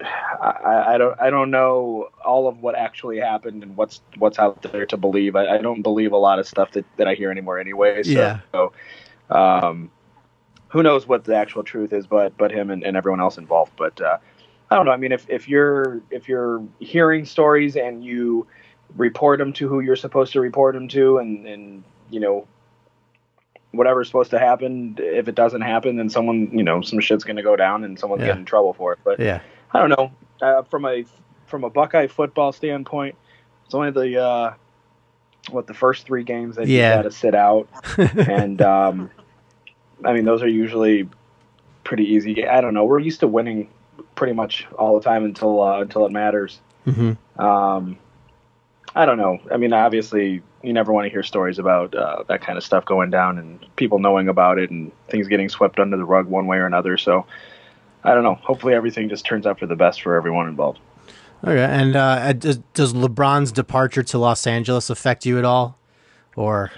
I, 0.00 0.94
I, 0.94 0.98
don't, 0.98 1.20
I 1.20 1.30
don't 1.30 1.50
know 1.50 2.10
all 2.24 2.48
of 2.48 2.60
what 2.60 2.74
actually 2.74 3.18
happened 3.18 3.62
and 3.62 3.76
what's, 3.76 4.00
what's 4.18 4.38
out 4.38 4.62
there 4.62 4.86
to 4.86 4.96
believe. 4.96 5.36
I, 5.36 5.56
I 5.56 5.58
don't 5.58 5.82
believe 5.82 6.12
a 6.12 6.16
lot 6.16 6.38
of 6.38 6.46
stuff 6.46 6.72
that, 6.72 6.84
that 6.96 7.08
I 7.08 7.14
hear 7.14 7.30
anymore, 7.30 7.58
anyway. 7.58 8.02
So, 8.02 8.10
yeah. 8.10 8.40
So, 8.52 8.72
um, 9.30 9.90
who 10.68 10.82
knows 10.82 11.06
what 11.06 11.24
the 11.24 11.36
actual 11.36 11.62
truth 11.62 11.92
is, 11.92 12.06
but, 12.06 12.36
but 12.36 12.50
him 12.50 12.70
and, 12.70 12.82
and 12.82 12.96
everyone 12.96 13.20
else 13.20 13.38
involved. 13.38 13.72
But 13.76 14.00
uh, 14.00 14.18
I 14.70 14.76
don't 14.76 14.84
know. 14.86 14.92
I 14.92 14.96
mean, 14.96 15.12
if, 15.12 15.28
if 15.30 15.48
you're, 15.48 16.00
if 16.10 16.28
you're 16.28 16.62
hearing 16.80 17.24
stories 17.24 17.76
and 17.76 18.04
you 18.04 18.46
report 18.94 19.38
them 19.38 19.52
to 19.54 19.68
who 19.68 19.80
you're 19.80 19.96
supposed 19.96 20.32
to 20.32 20.40
report 20.40 20.74
them 20.74 20.88
to, 20.88 21.18
and 21.18 21.46
and 21.46 21.84
you 22.10 22.20
know 22.20 22.46
whatever's 23.72 24.06
supposed 24.08 24.30
to 24.30 24.38
happen. 24.38 24.96
If 24.98 25.28
it 25.28 25.34
doesn't 25.34 25.62
happen, 25.62 25.96
then 25.96 26.08
someone 26.08 26.50
you 26.52 26.62
know 26.62 26.82
some 26.82 27.00
shit's 27.00 27.24
going 27.24 27.36
to 27.36 27.42
go 27.42 27.56
down, 27.56 27.84
and 27.84 27.98
someone's 27.98 28.20
yeah. 28.20 28.28
getting 28.28 28.42
in 28.42 28.46
trouble 28.46 28.72
for 28.72 28.92
it. 28.92 28.98
But 29.04 29.20
yeah, 29.20 29.40
I 29.72 29.80
don't 29.80 29.90
know. 29.90 30.12
Uh, 30.40 30.62
from 30.62 30.84
a 30.84 31.04
from 31.46 31.64
a 31.64 31.70
Buckeye 31.70 32.06
football 32.06 32.52
standpoint, 32.52 33.16
it's 33.64 33.74
only 33.74 33.90
the 33.90 34.20
uh, 34.22 34.54
what 35.50 35.66
the 35.66 35.74
first 35.74 36.06
three 36.06 36.24
games 36.24 36.56
that 36.56 36.66
yeah. 36.66 36.90
you 36.90 37.02
got 37.02 37.02
to 37.02 37.10
sit 37.10 37.34
out, 37.34 37.68
and 37.98 38.60
um, 38.62 39.10
I 40.04 40.12
mean 40.12 40.24
those 40.24 40.42
are 40.42 40.48
usually 40.48 41.08
pretty 41.84 42.04
easy. 42.04 42.46
I 42.46 42.60
don't 42.60 42.74
know. 42.74 42.84
We're 42.84 42.98
used 42.98 43.20
to 43.20 43.28
winning 43.28 43.68
pretty 44.14 44.32
much 44.32 44.66
all 44.78 44.98
the 44.98 45.04
time 45.04 45.24
until 45.24 45.62
uh, 45.62 45.80
until 45.80 46.04
it 46.06 46.12
matters. 46.12 46.60
Mm-hmm. 46.86 47.40
Um, 47.42 47.98
I 48.94 49.04
don't 49.04 49.18
know. 49.18 49.38
I 49.52 49.58
mean, 49.58 49.72
obviously, 49.72 50.42
you 50.62 50.72
never 50.72 50.92
want 50.92 51.04
to 51.04 51.10
hear 51.10 51.22
stories 51.22 51.58
about 51.58 51.94
uh, 51.94 52.24
that 52.28 52.40
kind 52.40 52.56
of 52.56 52.64
stuff 52.64 52.84
going 52.86 53.10
down 53.10 53.38
and 53.38 53.64
people 53.76 53.98
knowing 53.98 54.28
about 54.28 54.58
it 54.58 54.70
and 54.70 54.90
things 55.08 55.28
getting 55.28 55.48
swept 55.48 55.78
under 55.78 55.96
the 55.96 56.04
rug 56.04 56.26
one 56.26 56.46
way 56.46 56.56
or 56.56 56.66
another. 56.66 56.96
So, 56.96 57.26
I 58.06 58.14
don't 58.14 58.22
know. 58.22 58.36
Hopefully, 58.36 58.72
everything 58.72 59.08
just 59.08 59.26
turns 59.26 59.46
out 59.46 59.58
for 59.58 59.66
the 59.66 59.74
best 59.74 60.00
for 60.00 60.14
everyone 60.14 60.46
involved. 60.46 60.78
Okay. 61.42 61.58
And 61.58 61.96
uh, 61.96 62.32
does, 62.34 62.58
does 62.72 62.94
LeBron's 62.94 63.50
departure 63.50 64.04
to 64.04 64.18
Los 64.18 64.46
Angeles 64.46 64.88
affect 64.90 65.26
you 65.26 65.38
at 65.38 65.44
all, 65.44 65.76
or 66.36 66.70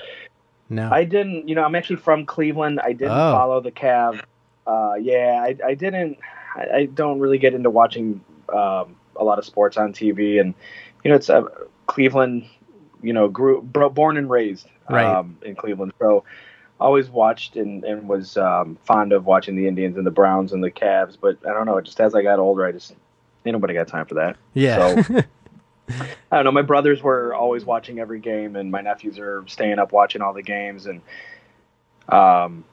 no? 0.70 0.90
I 0.90 1.04
didn't. 1.04 1.46
You 1.46 1.54
know, 1.54 1.64
I'm 1.64 1.74
actually 1.74 1.96
from 1.96 2.24
Cleveland. 2.24 2.80
I 2.82 2.92
didn't 2.94 3.12
oh. 3.12 3.32
follow 3.32 3.60
the 3.60 3.70
Cavs. 3.70 4.22
Uh, 4.66 4.94
yeah, 4.98 5.44
I, 5.44 5.56
I 5.64 5.74
didn't. 5.74 6.18
I, 6.56 6.76
I, 6.76 6.84
don't 6.86 7.20
really 7.20 7.38
get 7.38 7.54
into 7.54 7.70
watching 7.70 8.22
um, 8.48 8.96
a 9.16 9.22
lot 9.22 9.38
of 9.38 9.44
sports 9.44 9.76
on 9.76 9.92
TV, 9.92 10.40
and 10.40 10.54
you 11.04 11.10
know, 11.10 11.16
it's 11.16 11.28
uh, 11.28 11.42
Cleveland, 11.86 12.46
you 13.02 13.12
know, 13.12 13.28
grew 13.28 13.60
born 13.60 14.16
and 14.16 14.30
raised 14.30 14.66
right. 14.88 15.04
um, 15.04 15.36
in 15.42 15.54
Cleveland. 15.54 15.92
So 15.98 16.24
always 16.80 17.10
watched 17.10 17.56
and, 17.56 17.84
and 17.84 18.08
was 18.08 18.36
um, 18.36 18.78
fond 18.84 19.12
of 19.12 19.26
watching 19.26 19.56
the 19.56 19.66
Indians 19.66 19.96
and 19.96 20.06
the 20.06 20.10
Browns 20.10 20.52
and 20.52 20.62
the 20.62 20.70
Cavs. 20.70 21.16
But 21.20 21.38
I 21.46 21.52
don't 21.52 21.66
know, 21.66 21.80
just 21.80 22.00
as 22.00 22.14
I 22.14 22.22
got 22.22 22.38
older, 22.38 22.64
I 22.64 22.72
just 22.72 22.92
ain't 23.44 23.54
nobody 23.54 23.74
got 23.74 23.88
time 23.88 24.06
for 24.06 24.14
that. 24.14 24.36
Yeah. 24.54 25.02
So 25.02 25.22
I 26.30 26.36
don't 26.36 26.44
know. 26.44 26.52
My 26.52 26.62
brothers 26.62 27.02
were 27.02 27.34
always 27.34 27.64
watching 27.64 27.98
every 27.98 28.20
game, 28.20 28.56
and 28.56 28.70
my 28.70 28.80
nephews 28.80 29.18
are 29.18 29.44
staying 29.46 29.78
up 29.78 29.92
watching 29.92 30.22
all 30.22 30.32
the 30.32 30.42
games. 30.42 30.86
And 30.86 31.00
um, 32.08 32.64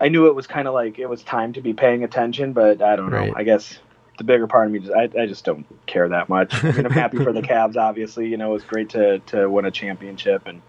I 0.00 0.08
knew 0.08 0.26
it 0.26 0.34
was 0.34 0.46
kind 0.46 0.68
of 0.68 0.74
like 0.74 0.98
it 0.98 1.06
was 1.06 1.22
time 1.22 1.52
to 1.54 1.60
be 1.60 1.72
paying 1.72 2.04
attention, 2.04 2.52
but 2.52 2.82
I 2.82 2.96
don't 2.96 3.10
know. 3.10 3.32
I 3.34 3.44
guess 3.44 3.78
the 4.18 4.24
bigger 4.24 4.46
part 4.46 4.66
of 4.66 4.72
me 4.72 4.80
just 4.80 4.92
I, 4.92 5.08
I 5.18 5.26
just 5.26 5.44
don't 5.44 5.66
care 5.86 6.08
that 6.08 6.28
much. 6.28 6.52
I 6.64 6.72
mean, 6.72 6.86
I'm 6.86 6.92
happy 6.92 7.18
for 7.18 7.32
the 7.32 7.42
Cavs, 7.42 7.76
obviously. 7.76 8.28
You 8.28 8.36
know, 8.36 8.50
it 8.50 8.54
was 8.54 8.64
great 8.64 8.90
to 8.90 9.20
to 9.20 9.48
win 9.48 9.64
a 9.64 9.70
championship 9.70 10.46
and 10.46 10.60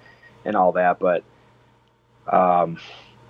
and 0.45 0.55
all 0.55 0.73
that, 0.73 0.99
but 0.99 1.23
um, 2.31 2.77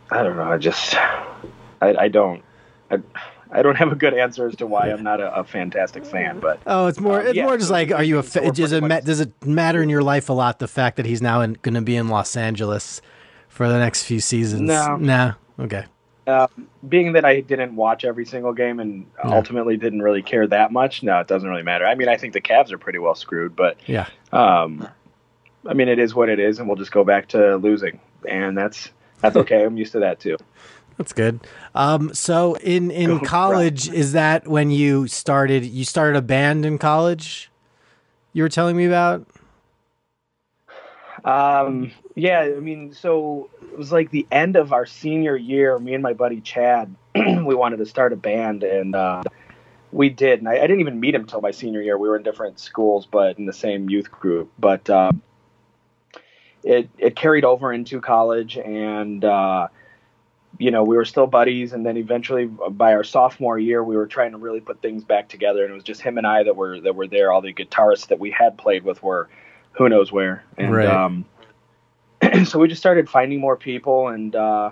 I 0.10 0.24
don't 0.24 0.36
know. 0.36 0.44
I 0.44 0.58
just 0.58 0.96
I, 0.96 1.96
I 2.00 2.08
don't. 2.08 2.44
I, 2.90 3.00
I 3.52 3.62
don't 3.62 3.76
have 3.76 3.92
a 3.92 3.96
good 3.96 4.14
answer 4.14 4.48
as 4.48 4.56
to 4.58 4.68
why 4.68 4.92
I'm 4.92 5.04
not 5.04 5.22
a, 5.22 5.40
a 5.40 5.44
fantastic 5.44 6.06
fan, 6.06 6.40
but 6.40 6.60
oh, 6.68 6.88
it's 6.88 7.00
more 7.00 7.22
um, 7.22 7.28
it's 7.28 7.36
yeah, 7.36 7.46
more 7.46 7.58
just 7.58 7.72
like 7.72 7.92
are 7.92 8.04
you 8.04 8.18
a 8.18 8.24
fa- 8.24 8.52
does 8.52 8.72
it 8.72 8.84
ma- 8.84 9.00
does 9.00 9.20
it 9.20 9.46
matter 9.46 9.82
in 9.82 9.90
your 9.90 10.02
life 10.02 10.30
a 10.30 10.34
lot 10.34 10.60
the 10.60 10.68
fact 10.68 10.98
that 10.98 11.06
he's 11.06 11.22
now 11.22 11.46
going 11.46 11.74
to 11.74 11.82
be 11.82 11.96
in 11.96 12.10
Los 12.10 12.36
Angeles 12.36 13.02
for 13.48 13.68
the 13.70 13.80
next 13.80 14.04
few 14.04 14.20
seasons? 14.20 14.62
No, 14.62 14.98
no, 14.98 15.34
okay. 15.60 15.86
Uh, 16.26 16.48
being 16.90 17.14
that 17.14 17.24
I 17.24 17.40
didn't 17.40 17.74
watch 17.78 18.04
every 18.04 18.26
single 18.26 18.52
game 18.52 18.82
and 18.82 19.06
no. 19.24 19.32
ultimately 19.32 19.78
didn't 19.78 20.02
really 20.02 20.22
care 20.22 20.46
that 20.46 20.74
much, 20.74 21.02
no, 21.02 21.22
it 21.22 21.28
doesn't 21.28 21.48
really 21.48 21.64
matter. 21.64 21.86
I 21.86 21.96
mean, 21.96 22.10
I 22.10 22.18
think 22.18 22.34
the 22.34 22.42
Cavs 22.42 22.74
are 22.74 22.78
pretty 22.78 23.00
well 23.00 23.16
screwed, 23.16 23.56
but 23.56 23.78
yeah, 23.86 24.10
um, 24.34 24.86
I 25.66 25.74
mean, 25.74 25.88
it 25.88 26.00
is 26.00 26.14
what 26.14 26.28
it 26.28 26.40
is, 26.40 26.60
and 26.60 26.68
we'll 26.68 26.78
just 26.78 26.92
go 26.92 27.06
back 27.06 27.30
to 27.30 27.56
losing, 27.56 28.02
and 28.28 28.58
that's 28.58 28.90
that's 29.22 29.36
okay. 29.36 29.64
I'm 29.64 29.78
used 29.78 29.94
to 29.94 30.00
that 30.00 30.20
too. 30.20 30.38
That's 30.98 31.14
good. 31.14 31.40
Um, 31.76 32.14
so 32.14 32.56
in 32.56 32.92
in 32.92 33.20
college, 33.26 33.90
is 33.90 34.14
that 34.14 34.48
when 34.48 34.72
you 34.72 35.08
started? 35.08 35.66
You 35.66 35.86
started 35.86 36.18
a 36.18 36.22
band 36.22 36.66
in 36.66 36.78
college. 36.78 37.52
You 38.34 38.44
were 38.44 38.50
telling 38.50 38.76
me 38.76 38.86
about. 38.86 39.28
Um, 41.24 41.92
yeah, 42.16 42.42
I 42.42 42.60
mean, 42.60 42.94
so 42.94 43.50
it 43.62 43.78
was 43.78 43.92
like 43.92 44.12
the 44.12 44.26
end 44.32 44.56
of 44.56 44.72
our 44.72 44.86
senior 44.86 45.36
year. 45.36 45.78
Me 45.78 45.94
and 45.94 46.02
my 46.02 46.14
buddy 46.14 46.42
Chad, 46.42 46.96
we 47.16 47.54
wanted 47.56 47.78
to 47.78 47.86
start 47.86 48.14
a 48.14 48.16
band, 48.16 48.64
and 48.64 48.96
uh, 48.96 49.24
we 49.92 50.10
did. 50.10 50.40
And 50.40 50.48
I, 50.48 50.54
I, 50.54 50.62
didn't 50.62 50.80
even 50.80 51.00
meet 51.00 51.16
him 51.16 51.26
till 51.26 51.42
my 51.42 51.52
senior 51.52 51.82
year. 51.82 51.98
We 51.98 52.08
were 52.08 52.18
in 52.18 52.24
different 52.24 52.60
schools, 52.60 53.06
but 53.06 53.38
in 53.38 53.46
the 53.46 53.54
same 53.54 53.90
youth 53.90 54.10
group. 54.12 54.52
But 54.58 54.90
uh, 54.90 55.12
it 56.68 56.90
it 56.98 57.16
carried 57.16 57.46
over 57.46 57.72
into 57.72 58.02
college, 58.02 58.58
and 58.58 59.24
uh, 59.24 59.70
you 60.58 60.70
know, 60.70 60.84
we 60.84 60.98
were 60.98 61.06
still 61.06 61.26
buddies. 61.26 61.72
And 61.72 61.86
then 61.86 61.98
eventually, 61.98 62.46
by 62.46 62.94
our 62.94 63.04
sophomore 63.04 63.58
year, 63.58 63.84
we 63.84 63.96
were 63.96 64.08
trying 64.08 64.32
to 64.32 64.38
really 64.38 64.60
put 64.60 64.82
things 64.82 65.04
back 65.04 65.30
together. 65.30 65.64
And 65.64 65.72
it 65.72 65.74
was 65.74 65.84
just 65.84 66.02
him 66.02 66.18
and 66.18 66.28
I 66.28 66.44
that 66.44 66.56
were 66.56 66.82
that 66.82 66.96
were 66.96 67.08
there. 67.08 67.32
All 67.32 67.42
the 67.42 67.54
guitarists 67.54 68.08
that 68.08 68.20
we 68.20 68.32
had 68.32 68.58
played 68.58 68.84
with 68.84 69.02
were 69.02 69.30
who 69.72 69.88
knows 69.88 70.12
where. 70.12 70.44
And 70.58 70.74
right. 70.74 70.90
um, 70.90 71.26
so 72.46 72.60
we 72.60 72.68
just 72.68 72.82
started 72.82 73.10
finding 73.10 73.40
more 73.40 73.56
people, 73.56 74.10
and 74.10 74.36
uh, 74.36 74.72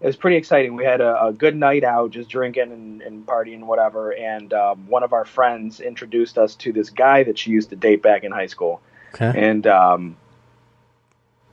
it 0.00 0.06
was 0.06 0.16
pretty 0.16 0.36
exciting. 0.36 0.76
We 0.76 0.84
had 0.84 1.02
a, 1.02 1.26
a 1.26 1.32
good 1.32 1.56
night 1.56 1.84
out, 1.84 2.12
just 2.12 2.30
drinking 2.30 2.72
and, 2.72 3.02
and 3.02 3.26
partying, 3.26 3.54
and 3.54 3.68
whatever. 3.68 4.14
And 4.14 4.52
um, 4.54 4.88
one 4.88 5.02
of 5.02 5.12
our 5.12 5.26
friends 5.26 5.80
introduced 5.80 6.38
us 6.38 6.54
to 6.56 6.72
this 6.72 6.88
guy 6.88 7.24
that 7.24 7.38
she 7.38 7.50
used 7.50 7.68
to 7.70 7.76
date 7.76 8.02
back 8.02 8.24
in 8.24 8.32
high 8.32 8.46
school. 8.46 8.80
Okay. 9.14 9.32
And 9.36 9.66
um, 9.66 10.16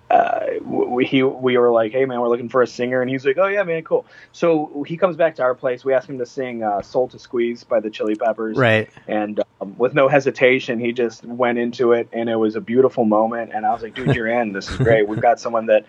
uh, 0.09 0.45
we 0.63 1.05
he, 1.05 1.21
we 1.23 1.57
were 1.57 1.71
like, 1.71 1.91
"Hey 1.91 2.05
man, 2.05 2.19
we're 2.19 2.29
looking 2.29 2.49
for 2.49 2.61
a 2.61 2.67
singer," 2.67 3.01
and 3.01 3.09
he's 3.09 3.25
like, 3.25 3.37
"Oh 3.37 3.47
yeah, 3.47 3.61
man, 3.63 3.83
cool." 3.83 4.05
So 4.31 4.83
he 4.87 4.97
comes 4.97 5.15
back 5.15 5.35
to 5.35 5.43
our 5.43 5.53
place. 5.53 5.85
We 5.85 5.93
ask 5.93 6.09
him 6.09 6.17
to 6.17 6.25
sing 6.25 6.63
uh, 6.63 6.81
"Soul 6.81 7.07
to 7.09 7.19
Squeeze" 7.19 7.63
by 7.63 7.79
the 7.79 7.89
Chili 7.91 8.15
Peppers, 8.15 8.57
Right. 8.57 8.89
and 9.07 9.39
um, 9.61 9.75
with 9.77 9.93
no 9.93 10.07
hesitation, 10.07 10.79
he 10.79 10.91
just 10.93 11.23
went 11.25 11.57
into 11.59 11.91
it, 11.91 12.07
and 12.11 12.27
it 12.29 12.37
was 12.37 12.55
a 12.55 12.61
beautiful 12.61 13.05
moment. 13.05 13.51
And 13.53 13.65
I 13.65 13.71
was 13.71 13.83
like, 13.83 13.93
"Dude, 13.93 14.15
you're 14.15 14.27
in. 14.27 14.51
This 14.53 14.69
is 14.69 14.77
great. 14.87 15.07
We've 15.07 15.21
got 15.21 15.39
someone 15.39 15.67
that, 15.67 15.85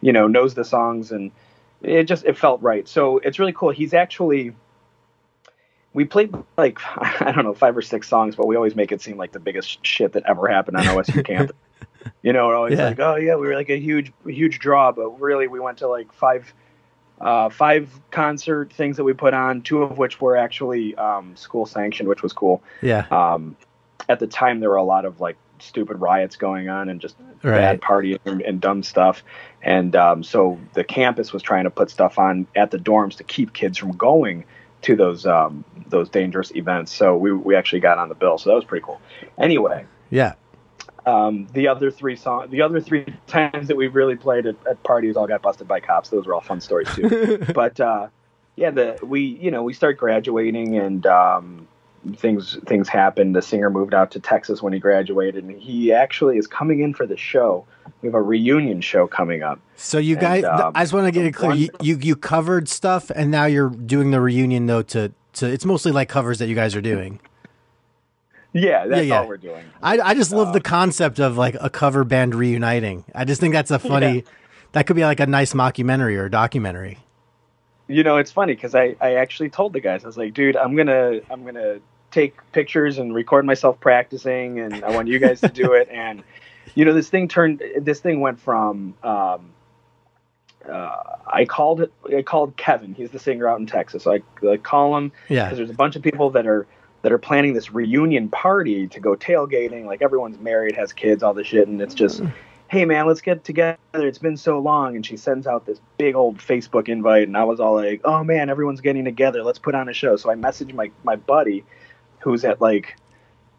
you 0.00 0.12
know, 0.12 0.28
knows 0.28 0.54
the 0.54 0.64
songs, 0.64 1.10
and 1.10 1.32
it 1.82 2.04
just 2.04 2.24
it 2.24 2.38
felt 2.38 2.62
right." 2.62 2.86
So 2.86 3.18
it's 3.18 3.38
really 3.38 3.52
cool. 3.52 3.70
He's 3.70 3.92
actually. 3.94 4.54
We 5.92 6.04
played 6.04 6.34
like 6.56 6.78
I 6.96 7.32
don't 7.32 7.44
know 7.44 7.54
five 7.54 7.76
or 7.76 7.82
six 7.82 8.08
songs, 8.08 8.36
but 8.36 8.46
we 8.46 8.56
always 8.56 8.74
make 8.76 8.92
it 8.92 9.00
seem 9.00 9.16
like 9.16 9.32
the 9.32 9.40
biggest 9.40 9.84
shit 9.86 10.12
that 10.12 10.24
ever 10.26 10.48
happened 10.48 10.76
on 10.76 10.84
OSU 10.84 11.24
campus. 11.24 11.56
You 12.22 12.32
know, 12.32 12.46
we're 12.48 12.56
always 12.56 12.78
Yeah. 12.78 12.88
like, 12.88 13.00
oh 13.00 13.16
yeah, 13.16 13.36
we 13.36 13.46
were 13.46 13.54
like 13.54 13.70
a 13.70 13.78
huge, 13.78 14.12
huge 14.26 14.58
draw, 14.58 14.92
but 14.92 15.20
really 15.20 15.46
we 15.48 15.60
went 15.60 15.78
to 15.78 15.88
like 15.88 16.12
five, 16.12 16.52
uh, 17.20 17.48
five 17.48 17.88
concert 18.10 18.72
things 18.72 18.96
that 18.96 19.04
we 19.04 19.12
put 19.12 19.34
on, 19.34 19.62
two 19.62 19.82
of 19.82 19.98
which 19.98 20.20
were 20.20 20.36
actually 20.36 20.94
um, 20.96 21.36
school 21.36 21.66
sanctioned, 21.66 22.08
which 22.08 22.22
was 22.22 22.32
cool. 22.32 22.62
Yeah. 22.82 23.06
Um, 23.10 23.56
at 24.08 24.18
the 24.20 24.26
time, 24.26 24.60
there 24.60 24.70
were 24.70 24.76
a 24.76 24.84
lot 24.84 25.04
of 25.04 25.20
like 25.20 25.36
stupid 25.60 25.98
riots 26.00 26.36
going 26.36 26.68
on 26.68 26.88
and 26.88 27.00
just 27.00 27.16
Right. 27.42 27.56
bad 27.56 27.80
partying 27.82 28.18
and, 28.24 28.40
and 28.40 28.58
dumb 28.58 28.82
stuff, 28.82 29.22
and 29.62 29.94
um, 29.94 30.22
so 30.22 30.58
the 30.72 30.82
campus 30.82 31.30
was 31.30 31.42
trying 31.42 31.64
to 31.64 31.70
put 31.70 31.90
stuff 31.90 32.18
on 32.18 32.46
at 32.56 32.70
the 32.70 32.78
dorms 32.78 33.16
to 33.18 33.24
keep 33.24 33.52
kids 33.52 33.76
from 33.76 33.92
going 33.92 34.44
to 34.80 34.96
those 34.96 35.26
um, 35.26 35.62
those 35.88 36.08
dangerous 36.08 36.54
events. 36.56 36.90
So 36.90 37.16
we 37.18 37.32
we 37.32 37.54
actually 37.54 37.80
got 37.80 37.98
on 37.98 38.08
the 38.08 38.14
bill, 38.14 38.38
so 38.38 38.48
that 38.48 38.56
was 38.56 38.64
pretty 38.64 38.82
cool. 38.82 38.98
Anyway, 39.36 39.84
Yeah. 40.08 40.34
Um, 41.06 41.46
the 41.52 41.68
other 41.68 41.90
three 41.90 42.16
song, 42.16 42.48
the 42.50 42.62
other 42.62 42.80
three 42.80 43.06
times 43.26 43.68
that 43.68 43.76
we 43.76 43.88
really 43.88 44.16
played 44.16 44.46
at, 44.46 44.56
at 44.66 44.82
parties, 44.82 45.16
all 45.16 45.26
got 45.26 45.42
busted 45.42 45.68
by 45.68 45.80
cops. 45.80 46.08
Those 46.08 46.26
were 46.26 46.34
all 46.34 46.40
fun 46.40 46.60
stories 46.60 46.88
too. 46.94 47.38
but 47.54 47.78
uh, 47.80 48.08
yeah, 48.56 48.70
the 48.70 48.98
we 49.02 49.20
you 49.20 49.50
know 49.50 49.62
we 49.62 49.72
start 49.74 49.98
graduating 49.98 50.78
and 50.78 51.06
um, 51.06 51.68
things 52.16 52.58
things 52.66 52.88
happened. 52.88 53.34
The 53.34 53.42
singer 53.42 53.70
moved 53.70 53.94
out 53.94 54.10
to 54.12 54.20
Texas 54.20 54.62
when 54.62 54.72
he 54.72 54.78
graduated, 54.78 55.44
and 55.44 55.60
he 55.60 55.92
actually 55.92 56.38
is 56.38 56.46
coming 56.46 56.80
in 56.80 56.94
for 56.94 57.06
the 57.06 57.16
show. 57.16 57.66
We 58.00 58.08
have 58.08 58.14
a 58.14 58.22
reunion 58.22 58.80
show 58.80 59.06
coming 59.06 59.42
up. 59.42 59.60
So 59.76 59.98
you 59.98 60.14
And, 60.16 60.20
guys, 60.20 60.44
um, 60.44 60.72
I 60.74 60.82
just 60.82 60.92
want 60.92 61.06
to 61.06 61.12
get 61.12 61.24
it 61.26 61.32
clear. 61.32 61.50
one- 61.50 61.58
You, 61.58 61.68
you 61.80 61.98
you 61.98 62.16
covered 62.16 62.68
stuff, 62.68 63.10
and 63.10 63.30
now 63.30 63.46
you're 63.46 63.70
doing 63.70 64.10
the 64.10 64.20
reunion 64.20 64.66
though. 64.66 64.82
To 64.82 65.12
to 65.34 65.46
it's 65.46 65.64
mostly 65.64 65.92
like 65.92 66.08
covers 66.08 66.38
that 66.38 66.48
you 66.48 66.54
guys 66.54 66.74
are 66.76 66.80
doing. 66.82 67.20
Yeah, 68.54 68.86
that's 68.86 69.06
yeah. 69.06 69.18
all 69.20 69.28
we're 69.28 69.36
doing. 69.36 69.64
I 69.82 69.98
I 69.98 70.14
just 70.14 70.30
love 70.30 70.52
the 70.52 70.60
concept 70.60 71.18
of 71.18 71.36
like 71.36 71.56
a 71.60 71.68
cover 71.68 72.04
band 72.04 72.34
reuniting. 72.36 73.04
I 73.14 73.24
just 73.24 73.40
think 73.40 73.52
that's 73.52 73.72
a 73.72 73.78
funny. 73.80 74.16
Yeah. 74.16 74.20
That 74.72 74.86
could 74.86 74.96
be 74.96 75.04
like 75.04 75.20
a 75.20 75.26
nice 75.26 75.52
mockumentary 75.54 76.16
or 76.16 76.28
documentary. 76.28 76.98
You 77.88 78.02
know, 78.02 78.16
it's 78.16 78.32
funny 78.32 78.54
because 78.54 78.74
I, 78.74 78.96
I 79.00 79.14
actually 79.16 79.50
told 79.50 79.72
the 79.72 79.80
guys 79.80 80.04
I 80.04 80.06
was 80.06 80.16
like, 80.16 80.34
dude, 80.34 80.56
I'm 80.56 80.74
gonna 80.76 81.20
I'm 81.30 81.44
gonna 81.44 81.80
take 82.12 82.34
pictures 82.52 82.98
and 82.98 83.12
record 83.12 83.44
myself 83.44 83.78
practicing, 83.80 84.60
and 84.60 84.84
I 84.84 84.92
want 84.92 85.08
you 85.08 85.18
guys 85.18 85.40
to 85.40 85.48
do 85.48 85.72
it. 85.72 85.88
And 85.92 86.22
you 86.76 86.84
know, 86.84 86.94
this 86.94 87.08
thing 87.10 87.28
turned 87.28 87.62
this 87.80 88.00
thing 88.00 88.20
went 88.20 88.40
from 88.40 88.94
um, 89.02 89.50
uh, 90.68 90.96
I 91.26 91.44
called 91.44 91.80
it 91.82 91.92
I 92.16 92.22
called 92.22 92.56
Kevin. 92.56 92.94
He's 92.94 93.10
the 93.10 93.18
singer 93.18 93.48
out 93.48 93.58
in 93.60 93.66
Texas. 93.66 94.04
So 94.04 94.12
I, 94.14 94.48
I 94.48 94.56
call 94.56 94.96
him 94.96 95.12
Yeah. 95.28 95.44
because 95.44 95.58
there's 95.58 95.70
a 95.70 95.74
bunch 95.74 95.96
of 95.96 96.02
people 96.02 96.30
that 96.30 96.46
are 96.46 96.66
that 97.04 97.12
are 97.12 97.18
planning 97.18 97.52
this 97.52 97.70
reunion 97.70 98.30
party 98.30 98.88
to 98.88 98.98
go 98.98 99.14
tailgating. 99.14 99.84
Like 99.84 100.00
everyone's 100.00 100.38
married, 100.40 100.74
has 100.74 100.90
kids, 100.94 101.22
all 101.22 101.34
this 101.34 101.46
shit, 101.46 101.68
and 101.68 101.82
it's 101.82 101.92
just, 101.94 102.22
hey 102.68 102.86
man, 102.86 103.06
let's 103.06 103.20
get 103.20 103.44
together. 103.44 103.76
It's 103.92 104.16
been 104.16 104.38
so 104.38 104.58
long, 104.58 104.96
and 104.96 105.04
she 105.04 105.18
sends 105.18 105.46
out 105.46 105.66
this 105.66 105.78
big 105.98 106.14
old 106.14 106.38
Facebook 106.38 106.88
invite, 106.88 107.28
and 107.28 107.36
I 107.36 107.44
was 107.44 107.60
all 107.60 107.74
like, 107.74 108.00
oh 108.04 108.24
man, 108.24 108.48
everyone's 108.48 108.80
getting 108.80 109.04
together. 109.04 109.42
Let's 109.44 109.58
put 109.58 109.74
on 109.74 109.86
a 109.90 109.92
show. 109.92 110.16
So 110.16 110.30
I 110.30 110.34
messaged 110.34 110.72
my 110.72 110.90
my 111.02 111.16
buddy, 111.16 111.62
who's 112.20 112.42
at 112.42 112.62
like 112.62 112.96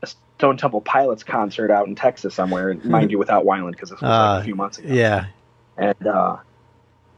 a 0.01 0.07
Stone 0.07 0.57
Temple 0.57 0.81
Pilots 0.81 1.23
concert 1.23 1.69
out 1.69 1.87
in 1.87 1.93
Texas 1.93 2.33
somewhere, 2.33 2.73
mind 2.83 3.11
you, 3.11 3.19
without 3.19 3.45
Weiland 3.45 3.73
because 3.73 3.91
this 3.91 4.01
was 4.01 4.09
like 4.09 4.37
Uh, 4.37 4.41
a 4.41 4.43
few 4.43 4.55
months 4.55 4.79
ago 4.79 4.91
Yeah. 4.91 5.27
and 5.77 6.07
uh, 6.07 6.37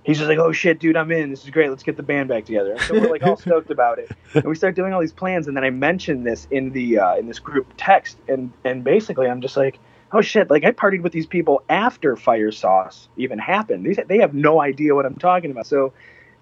he's 0.08 0.18
just 0.18 0.30
like, 0.30 0.40
"Oh 0.40 0.52
shit, 0.52 0.80
dude, 0.80 0.98
I'm 0.98 1.12
in. 1.12 1.30
This 1.30 1.44
is 1.44 1.52
great. 1.52 1.70
Let's 1.70 1.84
get 1.84 1.98
the 1.98 2.04
band 2.04 2.30
back 2.30 2.46
together." 2.46 2.72
And 2.72 2.82
so 2.82 2.94
we're 2.96 3.12
like 3.12 3.22
all 3.22 3.38
stoked 3.38 3.70
about 3.70 4.00
it, 4.00 4.10
and 4.34 4.46
we 4.46 4.56
start 4.56 4.76
doing 4.76 4.94
all 4.94 5.02
these 5.02 5.14
plans. 5.14 5.48
And 5.48 5.56
then 5.56 5.64
I 5.64 5.70
mentioned 5.70 6.26
this 6.26 6.48
in 6.50 6.72
the 6.72 7.00
uh, 7.00 7.16
in 7.18 7.28
this 7.28 7.40
group 7.40 7.68
text, 7.78 8.18
and 8.28 8.52
and 8.64 8.84
basically 8.84 9.28
I'm 9.28 9.42
just 9.42 9.58
like, 9.58 9.78
"Oh 10.12 10.22
shit!" 10.22 10.50
Like 10.50 10.64
I 10.64 10.72
partied 10.72 11.04
with 11.04 11.12
these 11.12 11.28
people 11.28 11.62
after 11.70 12.16
Fire 12.16 12.52
Sauce 12.52 13.10
even 13.18 13.38
happened. 13.38 13.86
These 13.86 14.00
they 14.08 14.20
have 14.20 14.34
no 14.34 14.60
idea 14.62 14.96
what 14.96 15.06
I'm 15.06 15.16
talking 15.16 15.52
about. 15.52 15.68
So 15.68 15.94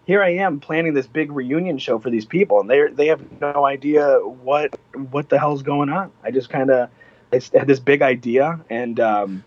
here 0.06 0.22
I 0.24 0.36
am 0.36 0.60
planning 0.60 0.94
this 0.94 1.08
big 1.08 1.32
reunion 1.32 1.80
show 1.80 2.00
for 2.00 2.10
these 2.10 2.26
people, 2.26 2.62
and 2.62 2.70
they 2.70 2.88
they 2.88 3.08
have 3.08 3.42
no 3.42 3.66
idea 3.66 4.20
what 4.20 4.80
what 5.12 5.30
the 5.30 5.40
hell's 5.40 5.64
going 5.64 5.90
on. 5.90 6.12
I 6.24 6.32
just 6.32 6.50
kind 6.50 6.70
of 6.70 6.90
I 7.34 7.42
had 7.54 7.68
this 7.68 7.80
big 7.80 8.04
idea, 8.04 8.60
and 8.70 9.00
um, 9.00 9.44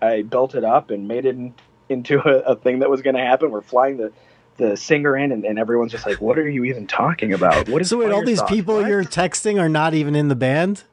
I 0.00 0.22
built 0.22 0.54
it 0.54 0.64
up 0.64 0.90
and 0.90 1.06
made 1.06 1.26
it 1.26 1.36
in, 1.36 1.54
into 1.90 2.18
a, 2.26 2.52
a 2.52 2.56
thing 2.56 2.78
that 2.80 2.90
was 2.90 3.02
going 3.02 3.16
to 3.16 3.22
happen. 3.24 3.50
We're 3.50 3.60
flying 3.62 3.96
the 3.96 4.12
the 4.56 4.76
singer 4.76 5.16
in, 5.16 5.32
and, 5.32 5.44
and 5.44 5.58
everyone's 5.58 5.92
just 5.92 6.06
like, 6.06 6.20
"What 6.20 6.38
are 6.38 6.48
you 6.48 6.64
even 6.64 6.86
talking 6.86 7.32
about? 7.32 7.68
What 7.68 7.82
is 7.82 7.88
So 7.88 7.98
wait, 7.98 8.12
all 8.12 8.24
these 8.24 8.38
Sauce? 8.38 8.48
people 8.50 8.76
What?" 8.76 8.88
you're 8.88 9.04
texting 9.04 9.60
are 9.60 9.68
not 9.68 9.94
even 9.94 10.14
in 10.14 10.28
the 10.28 10.34
band? 10.34 10.84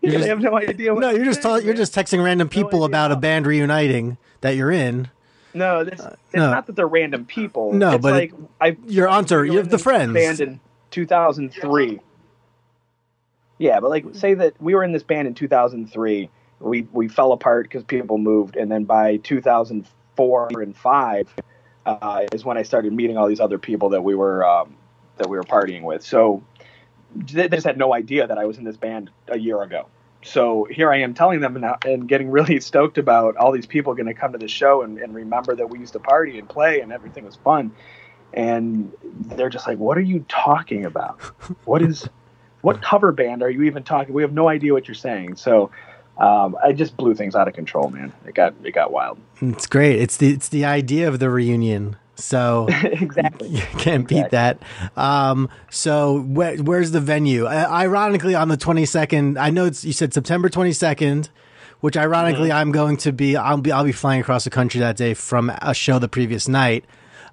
You're 0.00 0.12
just- 0.12 0.26
have 0.26 0.40
no 0.40 0.56
idea. 0.56 0.92
What 0.94 1.00
No, 1.00 1.10
you're 1.10 1.24
just 1.24 1.40
tell, 1.42 1.60
you're 1.60 1.74
just 1.74 1.94
texting 1.94 2.22
random 2.22 2.48
people 2.48 2.80
idea 2.80 2.86
about 2.86 3.12
a 3.12 3.16
band 3.16 3.46
reuniting 3.46 4.18
that 4.42 4.54
you're 4.56 4.70
in. 4.70 5.08
no. 5.54 5.82
This, 5.84 5.98
uh, 6.00 6.16
it's 6.26 6.34
no. 6.34 6.50
not 6.50 6.66
that 6.66 6.76
they're 6.76 6.86
random 6.86 7.24
people. 7.24 7.72
No, 7.72 7.92
it's 7.92 8.02
but 8.02 8.12
like 8.12 8.32
I 8.60 8.76
Your 8.86 9.08
entourage, 9.08 9.48
we 9.48 9.52
you 9.54 9.58
have 9.58 9.70
the 9.70 9.78
friends. 9.78 10.12
Band 10.12 10.40
in 10.40 10.60
2003. 10.90 12.00
Yeah, 13.58 13.80
but 13.80 13.88
like 13.90 14.04
say 14.12 14.34
that 14.34 14.60
we 14.60 14.74
were 14.74 14.84
in 14.84 14.92
this 14.92 15.02
band 15.02 15.28
in 15.28 15.34
2003. 15.34 16.28
We 16.60 16.86
we 16.92 17.08
fell 17.08 17.32
apart 17.32 17.64
because 17.64 17.84
people 17.84 18.18
moved, 18.18 18.56
and 18.56 18.70
then 18.70 18.84
by 18.84 19.18
2004 19.18 20.48
and 20.60 20.76
five 20.76 21.34
uh, 21.86 22.26
is 22.32 22.44
when 22.44 22.56
I 22.56 22.62
started 22.62 22.92
meeting 22.92 23.16
all 23.16 23.28
these 23.28 23.40
other 23.40 23.58
people 23.58 23.90
that 23.90 24.02
we 24.02 24.14
were 24.14 24.46
um, 24.46 24.76
that 25.16 25.28
we 25.28 25.36
were 25.36 25.44
partying 25.44 25.82
with. 25.82 26.04
So 26.04 26.42
they 27.14 27.48
just 27.48 27.66
had 27.66 27.78
no 27.78 27.94
idea 27.94 28.26
that 28.26 28.38
I 28.38 28.44
was 28.44 28.58
in 28.58 28.64
this 28.64 28.76
band 28.76 29.10
a 29.28 29.38
year 29.38 29.62
ago. 29.62 29.86
So 30.24 30.66
here 30.70 30.90
I 30.90 31.00
am 31.00 31.12
telling 31.12 31.40
them 31.40 31.56
and, 31.56 31.66
and 31.84 32.08
getting 32.08 32.30
really 32.30 32.58
stoked 32.60 32.98
about 32.98 33.36
all 33.36 33.52
these 33.52 33.66
people 33.66 33.94
going 33.94 34.06
to 34.06 34.14
come 34.14 34.32
to 34.32 34.38
the 34.38 34.48
show 34.48 34.82
and, 34.82 34.98
and 34.98 35.14
remember 35.14 35.54
that 35.54 35.68
we 35.68 35.78
used 35.78 35.92
to 35.92 36.00
party 36.00 36.38
and 36.38 36.48
play 36.48 36.80
and 36.80 36.92
everything 36.92 37.24
was 37.24 37.36
fun. 37.36 37.72
And 38.32 38.92
they're 39.02 39.50
just 39.50 39.68
like, 39.68 39.78
"What 39.78 39.96
are 39.96 40.02
you 40.02 40.24
talking 40.28 40.84
about? 40.86 41.20
What 41.66 41.82
is, 41.82 42.08
what 42.62 42.82
cover 42.82 43.12
band 43.12 43.44
are 43.44 43.50
you 43.50 43.62
even 43.62 43.84
talking? 43.84 44.12
We 44.12 44.22
have 44.22 44.32
no 44.32 44.48
idea 44.48 44.72
what 44.72 44.88
you're 44.88 44.96
saying." 44.96 45.36
So 45.36 45.70
um, 46.18 46.56
I 46.62 46.72
just 46.72 46.96
blew 46.96 47.14
things 47.14 47.34
out 47.34 47.48
of 47.48 47.54
control, 47.54 47.90
man. 47.90 48.12
It 48.26 48.34
got 48.34 48.54
it 48.62 48.72
got 48.72 48.92
wild. 48.92 49.18
It's 49.40 49.66
great. 49.66 50.00
It's 50.00 50.16
the 50.16 50.30
it's 50.30 50.48
the 50.48 50.64
idea 50.64 51.08
of 51.08 51.18
the 51.18 51.30
reunion. 51.30 51.96
So 52.16 52.68
exactly. 52.82 53.48
you 53.48 53.62
can't 53.78 54.06
beat 54.06 54.30
that. 54.30 54.62
Um, 54.96 55.48
so 55.70 56.20
where, 56.20 56.56
where's 56.58 56.92
the 56.92 57.00
venue? 57.00 57.46
Uh, 57.46 57.66
ironically, 57.68 58.34
on 58.34 58.48
the 58.48 58.56
22nd, 58.56 59.36
I 59.36 59.50
know 59.50 59.64
it's, 59.64 59.84
you 59.84 59.92
said 59.92 60.14
September 60.14 60.48
22nd, 60.48 61.30
which 61.80 61.96
ironically 61.96 62.52
I'm 62.52 62.70
going 62.70 62.96
to 62.98 63.12
be. 63.12 63.36
I'll 63.36 63.58
be 63.58 63.72
I'll 63.72 63.84
be 63.84 63.92
flying 63.92 64.20
across 64.20 64.44
the 64.44 64.50
country 64.50 64.80
that 64.80 64.96
day 64.96 65.14
from 65.14 65.50
a 65.60 65.74
show 65.74 65.98
the 65.98 66.08
previous 66.08 66.48
night. 66.48 66.84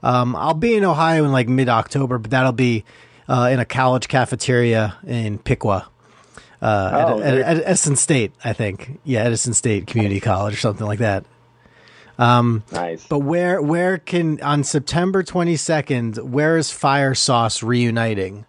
Um, 0.03 0.35
I'll 0.35 0.55
be 0.55 0.75
in 0.75 0.83
Ohio 0.83 1.23
in 1.25 1.31
like 1.31 1.47
mid 1.47 1.69
October, 1.69 2.17
but 2.17 2.31
that'll 2.31 2.51
be 2.51 2.83
uh, 3.29 3.50
in 3.51 3.59
a 3.59 3.65
college 3.65 4.07
cafeteria 4.07 4.97
in 5.05 5.38
Piqua. 5.38 5.90
Uh, 6.62 7.06
Oh, 7.08 7.20
at, 7.22 7.34
at, 7.34 7.58
at 7.58 7.63
Edison 7.65 7.96
State, 7.96 8.34
I 8.44 8.53
think. 8.53 9.00
Yeah, 9.03 9.22
Edison 9.24 9.53
State 9.53 9.88
Community 9.88 10.20
College 10.20 10.53
or 10.53 10.58
something 10.58 10.86
like 10.86 11.00
that. 11.00 11.25
Um, 12.20 12.63
Nice. 12.72 13.06
but 13.08 13.20
where 13.20 13.62
where 13.62 13.98
can 13.98 14.39
on 14.44 14.63
September 14.63 15.24
22nd, 15.24 16.22
where 16.24 16.58
is 16.58 16.70
Fire 16.70 17.15
Sauce 17.15 17.63
reuniting? 17.63 18.46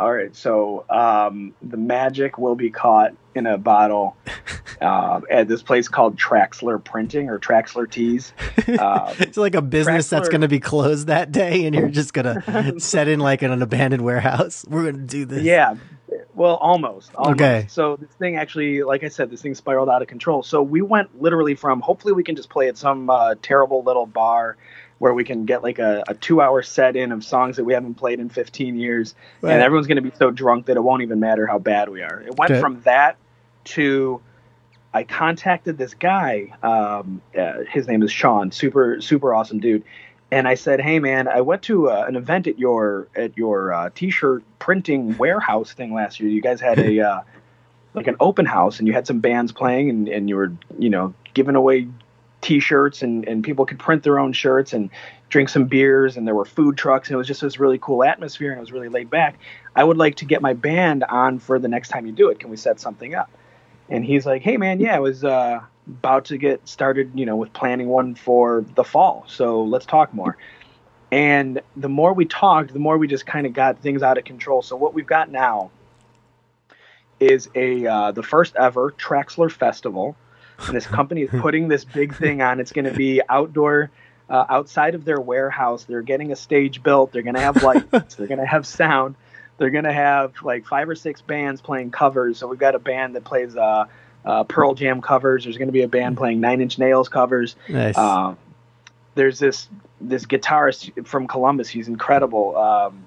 All 0.00 0.12
right, 0.12 0.34
so 0.34 0.84
um, 0.90 1.54
the 1.62 1.76
magic 1.76 2.36
will 2.38 2.56
be 2.56 2.70
caught 2.70 3.12
in 3.36 3.46
a 3.46 3.56
bottle 3.56 4.16
uh, 4.80 5.20
at 5.30 5.46
this 5.46 5.62
place 5.62 5.86
called 5.86 6.18
Traxler 6.18 6.82
Printing 6.82 7.28
or 7.28 7.38
Traxler 7.38 7.88
Tees. 7.88 8.32
Uh, 8.66 9.14
It's 9.20 9.36
like 9.36 9.54
a 9.54 9.62
business 9.62 10.08
that's 10.10 10.28
going 10.28 10.40
to 10.40 10.48
be 10.48 10.58
closed 10.58 11.06
that 11.06 11.30
day, 11.30 11.66
and 11.66 11.74
you're 11.74 11.88
just 11.88 12.14
going 12.14 12.40
to 12.42 12.80
set 12.80 13.06
in 13.06 13.20
like 13.20 13.44
in 13.44 13.52
an 13.52 13.62
abandoned 13.62 14.02
warehouse. 14.02 14.64
We're 14.68 14.82
going 14.90 14.96
to 14.96 15.02
do 15.02 15.24
this. 15.24 15.44
yeah, 15.44 15.76
well, 16.34 16.56
almost, 16.56 17.14
almost. 17.14 17.40
Okay. 17.40 17.66
So 17.68 17.96
this 17.96 18.10
thing 18.10 18.36
actually, 18.36 18.82
like 18.82 19.04
I 19.04 19.08
said, 19.08 19.30
this 19.30 19.42
thing 19.42 19.54
spiraled 19.54 19.88
out 19.88 20.02
of 20.02 20.08
control. 20.08 20.42
So 20.42 20.62
we 20.62 20.80
went 20.82 21.20
literally 21.20 21.54
from 21.54 21.80
hopefully 21.80 22.12
we 22.14 22.24
can 22.24 22.36
just 22.36 22.48
play 22.50 22.68
at 22.68 22.76
some 22.78 23.10
uh, 23.10 23.34
terrible 23.42 23.82
little 23.82 24.06
bar 24.06 24.56
where 24.98 25.12
we 25.12 25.24
can 25.24 25.44
get 25.44 25.62
like 25.62 25.78
a, 25.78 26.04
a 26.08 26.14
two 26.14 26.40
hour 26.40 26.62
set 26.62 26.94
in 26.96 27.10
of 27.12 27.24
songs 27.24 27.56
that 27.56 27.64
we 27.64 27.72
haven't 27.74 27.94
played 27.94 28.20
in 28.20 28.28
15 28.28 28.76
years, 28.78 29.14
Right. 29.40 29.52
and 29.52 29.62
everyone's 29.62 29.88
going 29.88 29.96
to 29.96 30.02
be 30.02 30.12
so 30.16 30.30
drunk 30.30 30.66
that 30.66 30.76
it 30.76 30.80
won't 30.80 31.02
even 31.02 31.18
matter 31.20 31.46
how 31.46 31.58
bad 31.58 31.88
we 31.88 32.02
are. 32.02 32.22
It 32.22 32.36
went 32.38 32.52
Okay. 32.52 32.60
from 32.60 32.80
that 32.82 33.16
to 33.64 34.20
I 34.94 35.04
contacted 35.04 35.78
this 35.78 35.94
guy. 35.94 36.52
Um, 36.62 37.22
uh, 37.36 37.64
his 37.70 37.88
name 37.88 38.02
is 38.02 38.12
Sean. 38.12 38.52
Super 38.52 39.00
super 39.00 39.34
awesome 39.34 39.58
dude. 39.58 39.82
And 40.32 40.48
I 40.48 40.54
said, 40.54 40.80
"Hey 40.80 40.98
man, 40.98 41.28
I 41.28 41.42
went 41.42 41.60
to 41.64 41.90
uh, 41.90 42.06
an 42.08 42.16
event 42.16 42.46
at 42.46 42.58
your 42.58 43.06
at 43.14 43.36
your 43.36 43.70
uh, 43.70 43.90
t-shirt 43.94 44.42
printing 44.58 45.18
warehouse 45.18 45.74
thing 45.74 45.92
last 45.92 46.20
year. 46.20 46.30
You 46.30 46.40
guys 46.40 46.58
had 46.58 46.78
a 46.78 47.00
uh, 47.00 47.20
like 47.94 48.06
an 48.06 48.16
open 48.18 48.46
house, 48.46 48.78
and 48.78 48.88
you 48.88 48.94
had 48.94 49.06
some 49.06 49.20
bands 49.20 49.52
playing, 49.52 49.90
and, 49.90 50.08
and 50.08 50.30
you 50.30 50.36
were 50.36 50.50
you 50.78 50.88
know 50.88 51.12
giving 51.34 51.54
away 51.54 51.86
t-shirts, 52.40 53.02
and 53.02 53.28
and 53.28 53.44
people 53.44 53.66
could 53.66 53.78
print 53.78 54.04
their 54.04 54.18
own 54.18 54.32
shirts 54.32 54.72
and 54.72 54.88
drink 55.28 55.50
some 55.50 55.66
beers, 55.66 56.16
and 56.16 56.26
there 56.26 56.34
were 56.34 56.46
food 56.46 56.78
trucks, 56.78 57.08
and 57.08 57.14
it 57.14 57.18
was 57.18 57.26
just 57.26 57.42
this 57.42 57.60
really 57.60 57.78
cool 57.78 58.02
atmosphere, 58.02 58.52
and 58.52 58.56
it 58.56 58.62
was 58.62 58.72
really 58.72 58.88
laid 58.88 59.10
back. 59.10 59.38
I 59.76 59.84
would 59.84 59.98
like 59.98 60.14
to 60.16 60.24
get 60.24 60.40
my 60.40 60.54
band 60.54 61.04
on 61.04 61.40
for 61.40 61.58
the 61.58 61.68
next 61.68 61.90
time 61.90 62.06
you 62.06 62.12
do 62.12 62.30
it. 62.30 62.40
Can 62.40 62.48
we 62.48 62.56
set 62.56 62.80
something 62.80 63.14
up?" 63.14 63.30
and 63.92 64.04
he's 64.04 64.24
like, 64.24 64.40
"Hey 64.40 64.56
man, 64.56 64.80
yeah, 64.80 64.96
it 64.96 65.02
was 65.02 65.24
uh, 65.24 65.60
about 65.86 66.26
to 66.26 66.38
get 66.38 66.66
started, 66.68 67.12
you 67.14 67.26
know, 67.26 67.36
with 67.36 67.52
planning 67.52 67.88
one 67.88 68.14
for 68.14 68.64
the 68.74 68.84
fall. 68.84 69.24
So 69.28 69.62
let's 69.62 69.86
talk 69.86 70.14
more." 70.14 70.36
And 71.12 71.60
the 71.76 71.90
more 71.90 72.14
we 72.14 72.24
talked, 72.24 72.72
the 72.72 72.78
more 72.78 72.96
we 72.96 73.06
just 73.06 73.26
kind 73.26 73.46
of 73.46 73.52
got 73.52 73.78
things 73.80 74.02
out 74.02 74.16
of 74.16 74.24
control. 74.24 74.62
So 74.62 74.76
what 74.76 74.94
we've 74.94 75.06
got 75.06 75.30
now 75.30 75.70
is 77.20 77.50
a 77.54 77.86
uh, 77.86 78.12
the 78.12 78.22
first 78.22 78.56
ever 78.56 78.92
Traxler 78.92 79.50
Festival, 79.50 80.16
and 80.66 80.74
this 80.74 80.86
company 80.86 81.22
is 81.22 81.30
putting 81.42 81.68
this 81.68 81.84
big 81.84 82.14
thing 82.14 82.42
on. 82.42 82.60
It's 82.60 82.72
going 82.72 82.86
to 82.86 82.94
be 82.94 83.20
outdoor. 83.28 83.90
Uh, 84.30 84.46
outside 84.48 84.94
of 84.94 85.04
their 85.04 85.20
warehouse, 85.20 85.84
they're 85.84 86.00
getting 86.00 86.32
a 86.32 86.36
stage 86.36 86.82
built. 86.82 87.12
They're 87.12 87.22
going 87.22 87.34
to 87.34 87.40
have 87.40 87.62
lights. 87.62 88.14
they're 88.14 88.26
going 88.26 88.40
to 88.40 88.46
have 88.46 88.66
sound. 88.66 89.14
They're 89.58 89.68
going 89.68 89.84
to 89.84 89.92
have 89.92 90.32
like 90.42 90.64
five 90.64 90.88
or 90.88 90.94
six 90.94 91.20
bands 91.20 91.60
playing 91.60 91.90
covers. 91.90 92.38
So 92.38 92.46
we've 92.46 92.58
got 92.58 92.74
a 92.74 92.78
band 92.78 93.14
that 93.16 93.24
plays 93.24 93.54
uh, 93.54 93.84
uh, 94.24 94.44
Pearl 94.44 94.74
Jam 94.74 95.00
covers. 95.00 95.44
There's 95.44 95.58
going 95.58 95.68
to 95.68 95.72
be 95.72 95.82
a 95.82 95.88
band 95.88 96.16
playing 96.16 96.40
Nine 96.40 96.60
Inch 96.60 96.78
Nails 96.78 97.08
covers. 97.08 97.56
Nice. 97.68 97.96
Um, 97.96 98.38
there's 99.14 99.38
this 99.38 99.68
this 100.00 100.26
guitarist 100.26 101.06
from 101.06 101.26
Columbus. 101.26 101.68
He's 101.68 101.88
incredible. 101.88 102.56
Um, 102.56 103.04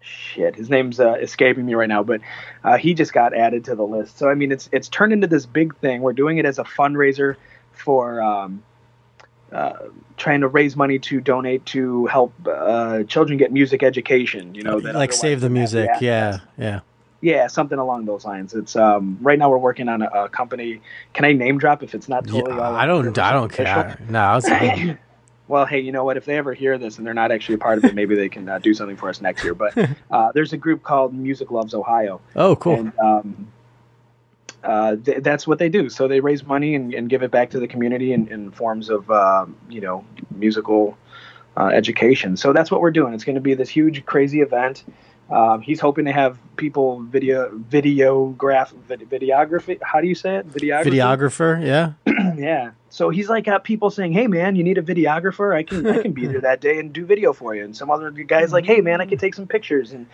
shit, 0.00 0.54
his 0.54 0.70
name's 0.70 1.00
uh, 1.00 1.14
escaping 1.14 1.66
me 1.66 1.74
right 1.74 1.88
now, 1.88 2.02
but 2.02 2.20
uh, 2.64 2.76
he 2.76 2.94
just 2.94 3.12
got 3.12 3.34
added 3.34 3.64
to 3.64 3.74
the 3.74 3.84
list. 3.84 4.18
So 4.18 4.28
I 4.28 4.34
mean, 4.34 4.52
it's 4.52 4.68
it's 4.72 4.88
turned 4.88 5.12
into 5.12 5.26
this 5.26 5.46
big 5.46 5.76
thing. 5.76 6.00
We're 6.02 6.12
doing 6.12 6.38
it 6.38 6.46
as 6.46 6.58
a 6.58 6.64
fundraiser 6.64 7.36
for 7.72 8.20
um, 8.22 8.62
uh, 9.52 9.74
trying 10.16 10.40
to 10.40 10.48
raise 10.48 10.76
money 10.76 10.98
to 10.98 11.20
donate 11.20 11.64
to 11.66 12.06
help 12.06 12.32
uh, 12.46 13.02
children 13.04 13.38
get 13.38 13.52
music 13.52 13.82
education. 13.82 14.54
You 14.54 14.62
know, 14.62 14.80
that 14.80 14.94
like 14.94 15.12
save 15.12 15.40
the 15.40 15.50
music. 15.50 15.90
Yeah, 16.00 16.38
yeah. 16.56 16.80
Yeah, 17.20 17.46
something 17.46 17.78
along 17.78 18.04
those 18.04 18.24
lines. 18.24 18.54
It's 18.54 18.76
um, 18.76 19.18
right 19.22 19.38
now 19.38 19.50
we're 19.50 19.58
working 19.58 19.88
on 19.88 20.02
a, 20.02 20.06
a 20.06 20.28
company. 20.28 20.80
Can 21.14 21.24
I 21.24 21.32
name 21.32 21.58
drop 21.58 21.82
if 21.82 21.94
it's 21.94 22.08
not 22.08 22.26
totally? 22.26 22.56
Yeah, 22.56 22.70
I 22.70 22.86
don't. 22.86 23.16
I 23.18 23.32
don't 23.32 23.50
official? 23.52 23.82
care. 23.82 23.98
No, 24.08 24.38
it's, 24.42 24.98
well, 25.48 25.64
hey, 25.64 25.80
you 25.80 25.92
know 25.92 26.04
what? 26.04 26.16
If 26.16 26.24
they 26.24 26.36
ever 26.36 26.52
hear 26.52 26.76
this 26.76 26.98
and 26.98 27.06
they're 27.06 27.14
not 27.14 27.32
actually 27.32 27.54
a 27.54 27.58
part 27.58 27.78
of 27.78 27.84
it, 27.84 27.94
maybe 27.94 28.14
they 28.14 28.28
can 28.28 28.48
uh, 28.48 28.58
do 28.58 28.74
something 28.74 28.96
for 28.96 29.08
us 29.08 29.20
next 29.20 29.44
year. 29.44 29.54
But 29.54 29.76
uh, 30.10 30.32
there's 30.32 30.52
a 30.52 30.56
group 30.56 30.82
called 30.82 31.14
Music 31.14 31.50
Loves 31.50 31.72
Ohio, 31.72 32.20
oh, 32.34 32.56
cool. 32.56 32.74
and 32.74 32.98
um, 32.98 33.52
uh, 34.62 34.96
th- 34.96 35.22
that's 35.22 35.46
what 35.46 35.58
they 35.58 35.68
do. 35.68 35.88
So 35.88 36.08
they 36.08 36.20
raise 36.20 36.44
money 36.44 36.74
and, 36.74 36.92
and 36.92 37.08
give 37.08 37.22
it 37.22 37.30
back 37.30 37.50
to 37.50 37.60
the 37.60 37.68
community 37.68 38.12
in, 38.12 38.28
in 38.28 38.50
forms 38.50 38.90
of 38.90 39.10
um, 39.10 39.56
you 39.68 39.80
know 39.80 40.04
musical 40.34 40.98
uh, 41.56 41.68
education. 41.68 42.36
So 42.36 42.52
that's 42.52 42.70
what 42.70 42.80
we're 42.80 42.90
doing. 42.90 43.14
It's 43.14 43.24
going 43.24 43.36
to 43.36 43.40
be 43.40 43.54
this 43.54 43.68
huge, 43.68 44.04
crazy 44.04 44.40
event. 44.40 44.84
Um, 45.28 45.60
he's 45.60 45.80
hoping 45.80 46.04
to 46.04 46.12
have 46.12 46.38
people 46.56 47.00
video 47.00 47.50
videograph 47.50 48.72
vid- 48.72 49.08
videography. 49.10 49.78
How 49.82 50.00
do 50.00 50.06
you 50.06 50.14
say 50.14 50.36
it? 50.36 50.48
Videography. 50.48 50.84
Videographer. 50.84 51.64
Yeah. 51.66 51.92
yeah. 52.36 52.70
So 52.90 53.10
he's 53.10 53.28
like 53.28 53.44
got 53.44 53.64
people 53.64 53.90
saying, 53.90 54.12
"Hey 54.12 54.26
man, 54.28 54.54
you 54.56 54.62
need 54.64 54.78
a 54.78 54.82
videographer? 54.82 55.54
I 55.54 55.62
can 55.64 55.86
I 55.86 56.02
can 56.02 56.12
be 56.12 56.26
there 56.26 56.40
that 56.42 56.60
day 56.60 56.78
and 56.78 56.92
do 56.92 57.04
video 57.04 57.32
for 57.32 57.54
you." 57.54 57.64
And 57.64 57.76
some 57.76 57.90
other 57.90 58.10
guys 58.10 58.52
like, 58.52 58.64
"Hey 58.66 58.80
man, 58.80 59.00
I 59.00 59.06
can 59.06 59.18
take 59.18 59.34
some 59.34 59.46
pictures." 59.46 59.92
And 59.92 60.06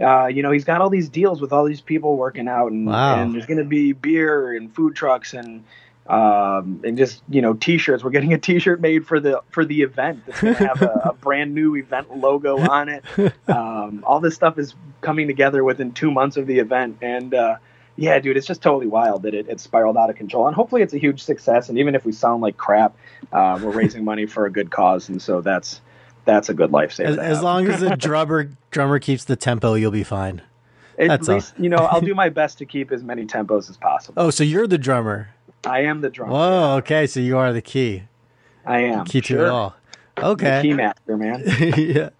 uh, 0.00 0.26
you 0.26 0.42
know, 0.42 0.50
he's 0.50 0.64
got 0.64 0.80
all 0.80 0.90
these 0.90 1.08
deals 1.08 1.40
with 1.40 1.52
all 1.52 1.64
these 1.64 1.80
people 1.80 2.16
working 2.16 2.48
out, 2.48 2.72
and, 2.72 2.86
Wow. 2.86 3.22
and 3.22 3.34
there's 3.34 3.46
going 3.46 3.58
to 3.58 3.64
be 3.64 3.92
beer 3.92 4.54
and 4.54 4.74
food 4.74 4.94
trucks 4.96 5.34
and 5.34 5.64
um, 6.06 6.80
and 6.84 6.98
just 6.98 7.22
you 7.28 7.42
know 7.42 7.54
t-shirts. 7.54 8.02
We're 8.02 8.10
getting 8.10 8.32
a 8.32 8.38
t-shirt 8.38 8.80
made 8.80 9.06
for 9.06 9.20
the 9.20 9.42
for 9.50 9.64
the 9.64 9.82
event 9.82 10.24
that's 10.26 10.40
going 10.40 10.54
to 10.56 10.66
have 10.66 10.82
a, 10.82 11.10
a 11.10 11.12
brand 11.20 11.54
new 11.54 11.76
event 11.76 12.16
logo 12.16 12.58
on 12.58 12.88
it. 12.88 13.04
Um, 13.48 14.04
all 14.06 14.20
this 14.20 14.34
stuff 14.34 14.58
is 14.58 14.74
coming 15.00 15.26
together 15.26 15.62
within 15.64 15.92
two 15.92 16.10
months 16.10 16.36
of 16.36 16.46
the 16.46 16.58
event, 16.58 16.98
and 17.02 17.34
uh, 17.34 17.56
yeah, 17.96 18.18
dude, 18.18 18.36
it's 18.36 18.46
just 18.46 18.62
totally 18.62 18.86
wild 18.86 19.22
that 19.22 19.34
it, 19.34 19.48
it 19.48 19.60
spiraled 19.60 19.96
out 19.96 20.10
of 20.10 20.16
control. 20.16 20.46
And 20.46 20.56
hopefully, 20.56 20.82
it's 20.82 20.94
a 20.94 20.98
huge 20.98 21.22
success. 21.22 21.68
And 21.68 21.78
even 21.78 21.94
if 21.94 22.04
we 22.04 22.12
sound 22.12 22.42
like 22.42 22.56
crap, 22.56 22.96
uh, 23.32 23.58
we're 23.62 23.70
raising 23.70 24.04
money 24.04 24.26
for 24.26 24.46
a 24.46 24.50
good 24.50 24.70
cause, 24.70 25.08
and 25.08 25.20
so 25.20 25.40
that's 25.40 25.80
that's 26.24 26.48
a 26.48 26.54
good 26.54 26.70
lifesaver. 26.70 27.06
As, 27.06 27.18
as 27.18 27.42
long 27.42 27.68
as 27.68 27.80
the 27.80 27.96
drummer 27.96 28.50
drummer 28.70 28.98
keeps 28.98 29.24
the 29.24 29.36
tempo, 29.36 29.74
you'll 29.74 29.90
be 29.90 30.04
fine. 30.04 30.42
At 30.98 31.08
that's 31.08 31.28
all. 31.28 31.36
least 31.36 31.54
you 31.58 31.68
know 31.68 31.78
I'll 31.78 32.00
do 32.00 32.14
my 32.16 32.28
best 32.28 32.58
to 32.58 32.66
keep 32.66 32.92
as 32.92 33.02
many 33.02 33.26
tempos 33.26 33.68
as 33.68 33.76
possible. 33.76 34.22
Oh, 34.22 34.30
so 34.30 34.44
you're 34.44 34.66
the 34.66 34.78
drummer. 34.78 35.30
I 35.64 35.80
am 35.82 36.00
the 36.00 36.10
drummer. 36.10 36.32
Whoa. 36.32 36.76
Okay, 36.78 37.06
so 37.06 37.20
you 37.20 37.38
are 37.38 37.52
the 37.52 37.62
key. 37.62 38.02
I 38.66 38.80
am 38.80 39.04
Key 39.04 39.20
to 39.22 39.42
it 39.44 39.48
all. 39.48 39.76
The 40.16 40.26
Okay. 40.26 40.62
key 40.62 40.72
master, 40.74 41.16
man. 41.16 41.42
yeah. 41.76 42.10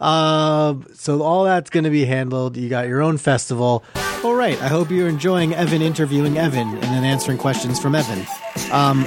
Um, 0.00 0.86
so 0.94 1.22
all 1.22 1.44
that's 1.44 1.70
going 1.70 1.84
to 1.84 1.90
be 1.90 2.04
handled. 2.06 2.56
You 2.56 2.68
got 2.68 2.88
your 2.88 3.02
own 3.02 3.18
festival. 3.18 3.84
All 4.24 4.34
right. 4.34 4.60
I 4.60 4.68
hope 4.68 4.90
you're 4.90 5.08
enjoying 5.08 5.54
Evan 5.54 5.82
interviewing 5.82 6.38
Evan 6.38 6.68
and 6.68 6.82
then 6.82 7.04
answering 7.04 7.38
questions 7.38 7.78
from 7.78 7.94
Evan. 7.94 8.26
Um, 8.72 9.04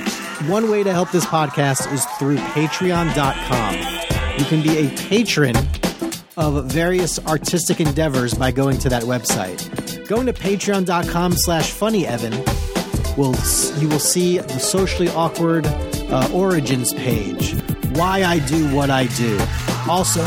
one 0.50 0.70
way 0.70 0.84
to 0.84 0.94
help 0.94 1.12
this 1.12 1.26
podcast 1.26 1.92
is 1.92 2.06
through 2.18 2.38
patreon.com. 2.38 4.40
You 4.40 4.46
can 4.46 4.62
be 4.62 4.88
a 4.88 4.90
patron 5.10 5.56
of 6.38 6.66
various 6.66 7.18
artistic 7.26 7.80
endeavors 7.80 8.34
by 8.34 8.52
going 8.52 8.78
to 8.80 8.90
that 8.90 9.04
website. 9.04 10.08
Going 10.08 10.26
to 10.28 10.34
patreon.com 10.34 11.34
slash 11.34 11.74
funnyevan 11.74 12.34
will 13.18 13.36
you 13.78 13.88
will 13.90 14.00
see 14.00 14.38
the 14.40 14.60
socially 14.60 15.10
awkward 15.10 15.66
uh, 15.66 16.30
origins 16.34 16.94
page. 16.94 17.54
Why 17.94 18.24
i 18.24 18.40
do 18.40 18.74
what 18.76 18.90
i 18.90 19.08
do. 19.08 19.40
Also 19.90 20.24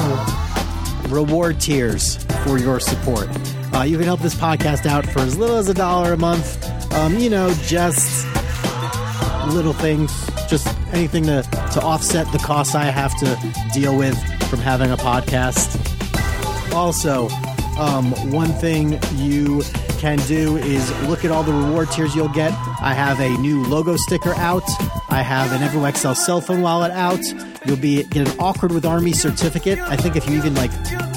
reward 1.09 1.61
tiers 1.61 2.17
for 2.45 2.59
your 2.59 2.81
support. 2.81 3.29
Uh, 3.75 3.83
you 3.83 3.97
can 3.97 4.07
help 4.07 4.21
this 4.21 4.35
podcast 4.35 4.87
out 4.87 5.07
for 5.07 5.21
as 5.21 5.37
little 5.37 5.57
as 5.57 5.69
a 5.69 5.75
dollar 5.75 6.13
a 6.13 6.17
month. 6.17 6.65
Um, 6.95 7.19
you 7.19 7.31
know 7.31 7.53
just 7.67 8.27
little 9.49 9.73
things. 9.73 10.13
Just 10.49 10.67
anything 10.93 11.25
to, 11.25 11.43
to 11.73 11.81
offset 11.83 12.31
the 12.33 12.39
costs 12.39 12.75
i 12.75 12.85
have 12.85 13.15
to 13.19 13.55
deal 13.75 13.97
with 13.97 14.17
from 14.49 14.61
having 14.61 14.91
a 14.91 14.97
podcast. 14.97 15.77
Also, 16.75 17.29
um, 17.79 18.13
one 18.33 18.49
thing 18.49 18.99
you 19.17 19.63
can 19.99 20.19
do 20.21 20.57
is 20.57 20.91
look 21.03 21.25
at 21.25 21.31
all 21.31 21.43
the 21.43 21.53
reward 21.53 21.91
tiers 21.91 22.15
you'll 22.15 22.29
get. 22.29 22.53
I 22.81 22.95
have 22.95 23.21
a 23.21 23.31
new 23.39 23.65
logo 23.65 23.97
sticker 23.97 24.35
out. 24.35 24.63
I 25.11 25.23
have 25.23 25.53
an 25.53 25.61
Evernote 25.67 26.17
cell 26.17 26.41
phone 26.41 26.63
wallet 26.63 26.93
out. 26.93 27.21
You'll 27.67 27.77
be 27.77 28.05
get 28.05 28.29
an 28.29 28.39
Awkward 28.39 28.73
with 28.73 28.87
Army 28.87 29.13
certificate. 29.13 29.79
I 29.81 29.97
think 29.97 30.17
if 30.17 30.29
you 30.29 30.37
even 30.37 30.55
like 30.55 30.71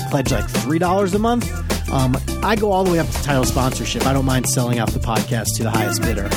pledge 0.10 0.32
like 0.32 0.50
three 0.50 0.80
dollars 0.80 1.14
a 1.14 1.20
month, 1.20 1.52
um, 1.92 2.18
I 2.42 2.56
go 2.56 2.72
all 2.72 2.84
the 2.84 2.92
way 2.92 3.00
up 3.00 3.08
to 3.08 3.24
title 3.24 3.46
sponsorship. 3.46 4.06
I 4.06 4.14
don't 4.14 4.26
mind 4.26 4.50
selling 4.50 4.80
out 4.80 4.92
the 4.92 5.00
podcast 5.00 5.56
to 5.58 5.64
the 5.64 5.72
highest 5.72 6.02
bidder. 6.02 6.30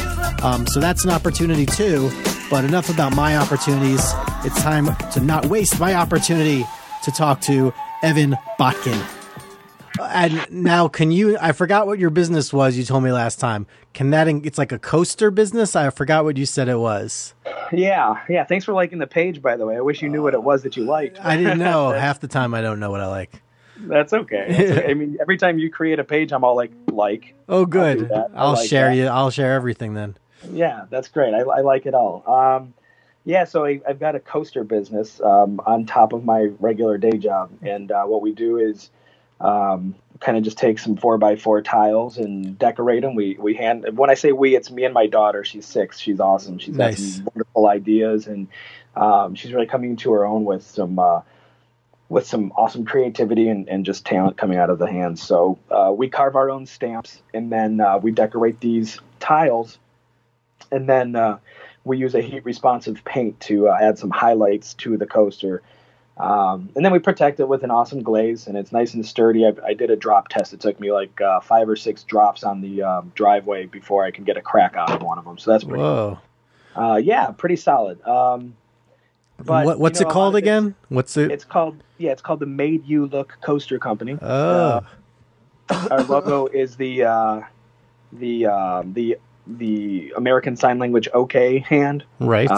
Um, 0.42 0.66
so 0.66 0.80
that's 0.80 1.04
an 1.04 1.10
opportunity 1.10 1.64
too. 1.64 2.10
But 2.50 2.64
enough 2.64 2.90
about 2.90 3.14
my 3.14 3.36
opportunities. 3.36 4.04
It's 4.44 4.60
time 4.62 4.94
to 5.12 5.20
not 5.20 5.46
waste 5.46 5.80
my 5.80 5.94
opportunity 5.94 6.64
to 7.04 7.10
talk 7.10 7.40
to 7.42 7.72
Evan 8.02 8.36
Botkin. 8.58 9.00
And 10.14 10.46
now, 10.48 10.86
can 10.86 11.10
you? 11.10 11.36
I 11.40 11.50
forgot 11.50 11.88
what 11.88 11.98
your 11.98 12.10
business 12.10 12.52
was. 12.52 12.76
You 12.78 12.84
told 12.84 13.02
me 13.02 13.10
last 13.10 13.40
time. 13.40 13.66
Can 13.94 14.10
that? 14.10 14.28
It's 14.28 14.58
like 14.58 14.70
a 14.70 14.78
coaster 14.78 15.32
business. 15.32 15.74
I 15.74 15.90
forgot 15.90 16.22
what 16.24 16.36
you 16.36 16.46
said 16.46 16.68
it 16.68 16.78
was. 16.78 17.34
Yeah, 17.72 18.22
yeah. 18.28 18.44
Thanks 18.44 18.64
for 18.64 18.72
liking 18.72 19.00
the 19.00 19.08
page, 19.08 19.42
by 19.42 19.56
the 19.56 19.66
way. 19.66 19.76
I 19.76 19.80
wish 19.80 20.02
you 20.02 20.08
knew 20.08 20.22
what 20.22 20.32
it 20.32 20.42
was 20.42 20.62
that 20.62 20.76
you 20.76 20.84
liked. 20.84 21.18
I 21.20 21.36
didn't 21.36 21.58
know. 21.58 21.90
Half 22.04 22.20
the 22.20 22.28
time, 22.28 22.54
I 22.54 22.60
don't 22.60 22.78
know 22.78 22.92
what 22.92 23.00
I 23.00 23.08
like. 23.08 23.42
That's 23.76 24.12
okay. 24.12 24.46
That's 24.48 24.70
okay. 24.70 24.90
I 24.90 24.94
mean, 24.94 25.18
every 25.20 25.36
time 25.36 25.58
you 25.58 25.68
create 25.68 25.98
a 25.98 26.04
page, 26.04 26.32
I'm 26.32 26.44
all 26.44 26.54
like, 26.54 26.70
like. 26.92 27.34
Oh, 27.48 27.66
good. 27.66 28.08
that. 28.08 28.30
I 28.34 28.38
I'll 28.38 28.52
like 28.52 28.68
share 28.68 28.90
that. 28.90 28.96
you. 28.96 29.06
I'll 29.06 29.30
share 29.30 29.54
everything 29.54 29.94
then. 29.94 30.16
Yeah, 30.52 30.84
that's 30.90 31.08
great. 31.08 31.34
I, 31.34 31.40
I 31.40 31.60
like 31.62 31.86
it 31.86 31.94
all. 31.94 32.22
Um, 32.30 32.72
yeah, 33.24 33.44
so 33.44 33.64
I, 33.64 33.80
I've 33.88 33.98
got 33.98 34.14
a 34.14 34.20
coaster 34.20 34.62
business 34.62 35.20
um, 35.22 35.60
on 35.66 35.86
top 35.86 36.12
of 36.12 36.24
my 36.24 36.50
regular 36.60 36.98
day 36.98 37.18
job, 37.18 37.50
and 37.62 37.90
uh, 37.90 38.04
what 38.04 38.22
we 38.22 38.32
do 38.32 38.58
is 38.58 38.90
um, 39.40 39.94
kind 40.20 40.38
of 40.38 40.44
just 40.44 40.58
take 40.58 40.78
some 40.78 40.96
four 40.96 41.18
by 41.18 41.36
four 41.36 41.60
tiles 41.62 42.18
and 42.18 42.58
decorate 42.58 43.02
them. 43.02 43.14
We 43.14 43.36
we 43.38 43.54
hand 43.54 43.86
when 43.96 44.10
I 44.10 44.14
say 44.14 44.32
we, 44.32 44.56
it's 44.56 44.70
me 44.70 44.84
and 44.84 44.94
my 44.94 45.06
daughter. 45.06 45.44
She's 45.44 45.66
six. 45.66 45.98
She's 45.98 46.20
awesome. 46.20 46.58
She's 46.58 46.76
got 46.76 46.94
some 46.94 47.24
wonderful 47.24 47.68
ideas, 47.68 48.26
and 48.26 48.48
um, 48.96 49.34
she's 49.34 49.52
really 49.52 49.66
coming 49.66 49.96
to 49.96 50.12
her 50.12 50.24
own 50.24 50.44
with 50.44 50.62
some 50.62 50.98
uh, 50.98 51.20
with 52.08 52.26
some 52.26 52.52
awesome 52.56 52.84
creativity 52.84 53.48
and, 53.48 53.68
and 53.68 53.84
just 53.84 54.04
talent 54.04 54.36
coming 54.36 54.58
out 54.58 54.70
of 54.70 54.78
the 54.78 54.86
hands. 54.86 55.22
So 55.22 55.58
uh, 55.70 55.92
we 55.94 56.08
carve 56.08 56.36
our 56.36 56.50
own 56.50 56.66
stamps, 56.66 57.20
and 57.32 57.50
then 57.50 57.80
uh, 57.80 57.98
we 57.98 58.12
decorate 58.12 58.60
these 58.60 59.00
tiles, 59.20 59.78
and 60.70 60.88
then 60.88 61.16
uh, 61.16 61.38
we 61.84 61.98
use 61.98 62.14
a 62.14 62.20
heat 62.20 62.44
responsive 62.44 63.04
paint 63.04 63.40
to 63.40 63.68
uh, 63.68 63.78
add 63.80 63.98
some 63.98 64.10
highlights 64.10 64.74
to 64.74 64.96
the 64.96 65.06
coaster. 65.06 65.62
Um, 66.16 66.70
and 66.76 66.84
then 66.84 66.92
we 66.92 67.00
protect 67.00 67.40
it 67.40 67.48
with 67.48 67.64
an 67.64 67.70
awesome 67.72 68.02
glaze, 68.02 68.46
and 68.46 68.56
it's 68.56 68.70
nice 68.70 68.94
and 68.94 69.04
sturdy. 69.04 69.44
I, 69.46 69.52
I 69.66 69.74
did 69.74 69.90
a 69.90 69.96
drop 69.96 70.28
test. 70.28 70.52
It 70.52 70.60
took 70.60 70.78
me 70.78 70.92
like 70.92 71.20
uh, 71.20 71.40
five 71.40 71.68
or 71.68 71.74
six 71.74 72.04
drops 72.04 72.44
on 72.44 72.60
the 72.60 72.82
um, 72.82 73.12
driveway 73.16 73.66
before 73.66 74.04
I 74.04 74.12
can 74.12 74.22
get 74.24 74.36
a 74.36 74.40
crack 74.40 74.76
out 74.76 74.90
of 74.92 75.02
one 75.02 75.18
of 75.18 75.24
them. 75.24 75.38
So 75.38 75.50
that's 75.50 75.64
pretty. 75.64 75.80
Whoa. 75.80 76.18
Uh, 76.76 77.00
yeah, 77.02 77.30
pretty 77.32 77.56
solid. 77.56 78.00
Um, 78.06 78.54
but, 79.38 79.66
what, 79.66 79.78
what's 79.80 79.98
you 79.98 80.04
know, 80.04 80.10
it 80.10 80.12
called 80.12 80.36
it's- 80.36 80.42
again? 80.42 80.74
What's 80.88 81.16
it? 81.16 81.32
It's 81.32 81.44
called 81.44 81.82
yeah, 81.98 82.12
it's 82.12 82.22
called 82.22 82.40
the 82.40 82.46
Made 82.46 82.86
You 82.86 83.06
Look 83.06 83.36
Coaster 83.40 83.78
Company. 83.80 84.16
oh, 84.22 84.80
Our 85.68 86.02
logo 86.04 86.46
is 86.52 86.76
the 86.76 87.04
uh, 87.04 87.40
the 88.12 88.46
um, 88.46 88.92
the 88.92 89.18
the 89.46 90.12
American 90.16 90.56
Sign 90.56 90.78
Language 90.78 91.08
OK 91.12 91.58
hand. 91.58 92.04
right. 92.20 92.48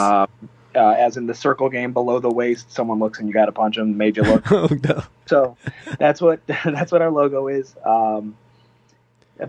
Uh, 0.77 0.87
uh, 0.87 0.95
as 0.99 1.17
in 1.17 1.27
the 1.27 1.35
circle 1.35 1.69
game 1.69 1.93
below 1.93 2.19
the 2.19 2.31
waist, 2.31 2.71
someone 2.71 2.99
looks 2.99 3.19
and 3.19 3.29
you 3.29 3.35
got 3.35 3.47
to 3.47 3.53
punch 3.53 3.77
them. 3.77 3.97
Made 3.97 4.17
you 4.17 4.23
look. 4.23 4.45
oh 4.53 4.69
no. 4.85 5.03
So 5.27 5.57
that's 5.99 6.21
what 6.21 6.41
that's 6.47 6.93
what 6.93 7.03
our 7.03 7.11
logo 7.11 7.49
is. 7.49 7.75
Um, 7.85 8.37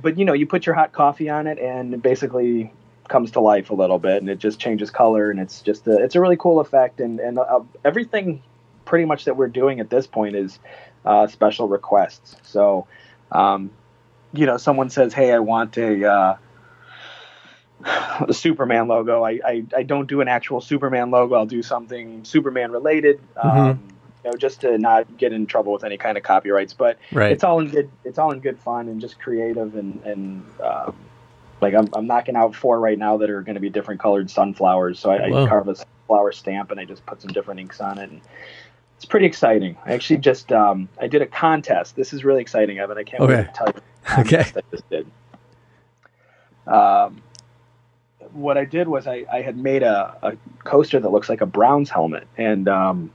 but 0.01 0.17
you 0.17 0.25
know, 0.25 0.33
you 0.33 0.47
put 0.47 0.65
your 0.65 0.75
hot 0.75 0.91
coffee 0.93 1.29
on 1.29 1.47
it, 1.47 1.59
and 1.59 1.93
it 1.93 2.01
basically 2.01 2.73
comes 3.07 3.31
to 3.31 3.39
life 3.39 3.69
a 3.69 3.73
little 3.73 3.99
bit, 3.99 4.21
and 4.21 4.29
it 4.29 4.39
just 4.39 4.59
changes 4.59 4.89
color, 4.89 5.29
and 5.29 5.39
it's 5.39 5.61
just 5.61 5.87
a, 5.87 6.03
it's 6.03 6.15
a 6.15 6.21
really 6.21 6.37
cool 6.37 6.59
effect, 6.59 6.99
and 6.99 7.19
and 7.19 7.39
uh, 7.39 7.61
everything 7.85 8.41
pretty 8.85 9.05
much 9.05 9.25
that 9.25 9.35
we're 9.37 9.47
doing 9.47 9.79
at 9.79 9.89
this 9.89 10.07
point 10.07 10.35
is 10.35 10.59
uh, 11.05 11.27
special 11.27 11.67
requests. 11.67 12.35
So, 12.43 12.87
um, 13.31 13.71
you 14.33 14.45
know, 14.45 14.57
someone 14.57 14.89
says, 14.89 15.13
"Hey, 15.13 15.31
I 15.31 15.39
want 15.39 15.77
a." 15.77 16.39
Uh, 17.85 18.25
the 18.25 18.33
Superman 18.33 18.87
logo. 18.87 19.23
I, 19.23 19.39
I, 19.45 19.63
I 19.75 19.83
don't 19.83 20.07
do 20.07 20.21
an 20.21 20.27
actual 20.27 20.61
Superman 20.61 21.11
logo. 21.11 21.35
I'll 21.35 21.45
do 21.45 21.61
something 21.61 22.23
Superman 22.25 22.71
related. 22.71 23.19
Um, 23.35 23.79
you 24.25 24.31
know, 24.31 24.37
just 24.37 24.61
to 24.61 24.77
not 24.77 25.17
get 25.17 25.31
in 25.31 25.45
trouble 25.45 25.73
with 25.73 25.83
any 25.83 25.97
kind 25.97 26.17
of 26.17 26.23
copyrights. 26.23 26.73
But 26.73 26.97
Right. 27.11 27.31
it's 27.31 27.43
all 27.43 27.59
in 27.59 27.69
good. 27.69 27.89
It's 28.03 28.17
all 28.17 28.31
in 28.31 28.39
good 28.39 28.59
fun 28.59 28.89
and 28.89 28.99
just 28.99 29.19
creative 29.19 29.75
and 29.75 30.01
and 30.03 30.43
um, 30.63 30.95
like 31.61 31.75
I'm 31.75 31.87
I'm 31.93 32.07
knocking 32.07 32.35
out 32.35 32.55
four 32.55 32.79
right 32.79 32.97
now 32.97 33.17
that 33.17 33.29
are 33.29 33.41
going 33.41 33.55
to 33.55 33.61
be 33.61 33.69
different 33.69 34.01
colored 34.01 34.29
sunflowers. 34.31 34.99
So 34.99 35.11
I, 35.11 35.25
I 35.25 35.47
carve 35.47 35.67
a 35.67 35.75
sunflower 35.75 36.31
stamp 36.31 36.71
and 36.71 36.79
I 36.79 36.85
just 36.85 37.05
put 37.05 37.21
some 37.21 37.31
different 37.31 37.59
inks 37.59 37.79
on 37.79 37.99
it. 37.99 38.09
And 38.09 38.21
it's 38.95 39.05
pretty 39.05 39.27
exciting. 39.27 39.77
I 39.85 39.93
actually 39.93 40.17
just 40.17 40.51
um, 40.51 40.89
I 40.99 41.05
did 41.07 41.21
a 41.21 41.27
contest. 41.27 41.95
This 41.95 42.11
is 42.11 42.25
really 42.25 42.41
exciting, 42.41 42.79
Evan. 42.79 42.97
I 42.97 43.03
can't 43.03 43.21
wait 43.21 43.35
to 43.35 43.51
tell 43.53 43.67
you. 43.67 43.73
The 43.73 44.09
contest 44.09 44.57
I 44.57 44.61
just 44.71 44.89
did. 44.89 45.07
Um, 46.65 47.21
what 48.37 48.57
I 48.57 48.65
did 48.65 48.87
was 48.87 49.07
I, 49.07 49.25
I 49.31 49.41
had 49.41 49.57
made 49.57 49.83
a, 49.83 50.15
a 50.21 50.37
coaster 50.63 50.99
that 50.99 51.09
looks 51.09 51.27
like 51.27 51.41
a 51.41 51.45
Browns 51.45 51.89
helmet, 51.89 52.27
and 52.37 52.67
um, 52.67 53.11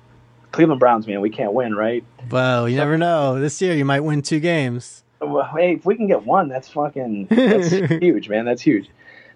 Cleveland 0.50 0.80
Browns, 0.80 1.06
man, 1.06 1.20
we 1.20 1.30
can't 1.30 1.52
win, 1.52 1.74
right? 1.74 2.04
well, 2.30 2.68
you 2.68 2.76
never 2.76 2.98
know. 2.98 3.40
This 3.40 3.60
year 3.62 3.74
you 3.74 3.84
might 3.84 4.00
win 4.00 4.22
two 4.22 4.40
games. 4.40 5.02
Well, 5.20 5.48
hey, 5.56 5.74
if 5.74 5.84
we 5.86 5.96
can 5.96 6.08
get 6.08 6.26
one, 6.26 6.48
that's 6.48 6.68
fucking 6.68 7.26
that's 7.26 7.70
huge, 8.00 8.28
man. 8.28 8.44
That's 8.44 8.62
huge. 8.62 8.88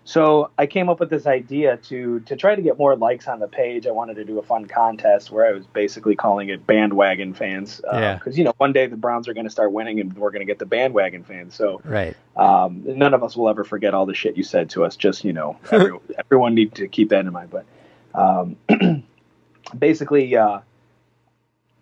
So 0.07 0.53
I 0.57 0.67
came 0.67 0.89
up 0.89 1.01
with 1.01 1.11
this 1.11 1.27
idea 1.27 1.79
to 1.89 2.21
to 2.21 2.37
try 2.37 2.55
to 2.55 2.63
get 2.63 2.79
more 2.79 2.95
likes 2.95 3.27
on 3.27 3.41
the 3.41 3.49
page. 3.49 3.89
I 3.89 3.91
wanted 3.91 4.15
to 4.15 4.25
do 4.25 4.39
a 4.39 4.43
fun 4.43 4.67
contest 4.67 5.33
where 5.33 5.45
I 5.45 5.51
was 5.51 5.67
basically 5.67 6.15
calling 6.15 6.49
it 6.49 6.65
bandwagon 6.65 7.35
fans, 7.35 7.81
Yeah. 7.85 8.15
Because 8.15 8.39
you 8.39 8.45
know, 8.45 8.55
one 8.59 8.73
day 8.73 8.87
the 8.87 8.97
Browns 8.97 9.27
are 9.27 9.35
going 9.35 9.47
to 9.47 9.51
start 9.51 9.73
winning, 9.73 9.99
and 9.99 10.17
we're 10.17 10.31
going 10.31 10.47
to 10.47 10.47
get 10.47 10.61
the 10.61 10.65
bandwagon 10.65 11.25
fans. 11.25 11.57
So 11.57 11.81
Right. 11.85 12.17
um, 12.37 12.85
none 12.87 13.15
of 13.15 13.25
us 13.25 13.37
will 13.37 13.49
ever 13.49 13.65
forget 13.65 13.95
all 13.95 14.07
the 14.07 14.15
shit 14.15 14.37
you 14.37 14.45
said 14.45 14.71
to 14.71 14.85
us. 14.85 14.95
Just 14.95 15.25
you 15.25 15.33
know, 15.33 15.59
every, 15.73 15.99
everyone 16.17 16.55
need 16.55 16.77
to 16.77 16.87
keep 16.87 17.09
that 17.09 17.27
in 17.27 17.33
mind. 17.33 17.51
But 17.51 17.65
um, 18.15 18.57
basically, 19.77 20.37
uh, 20.37 20.61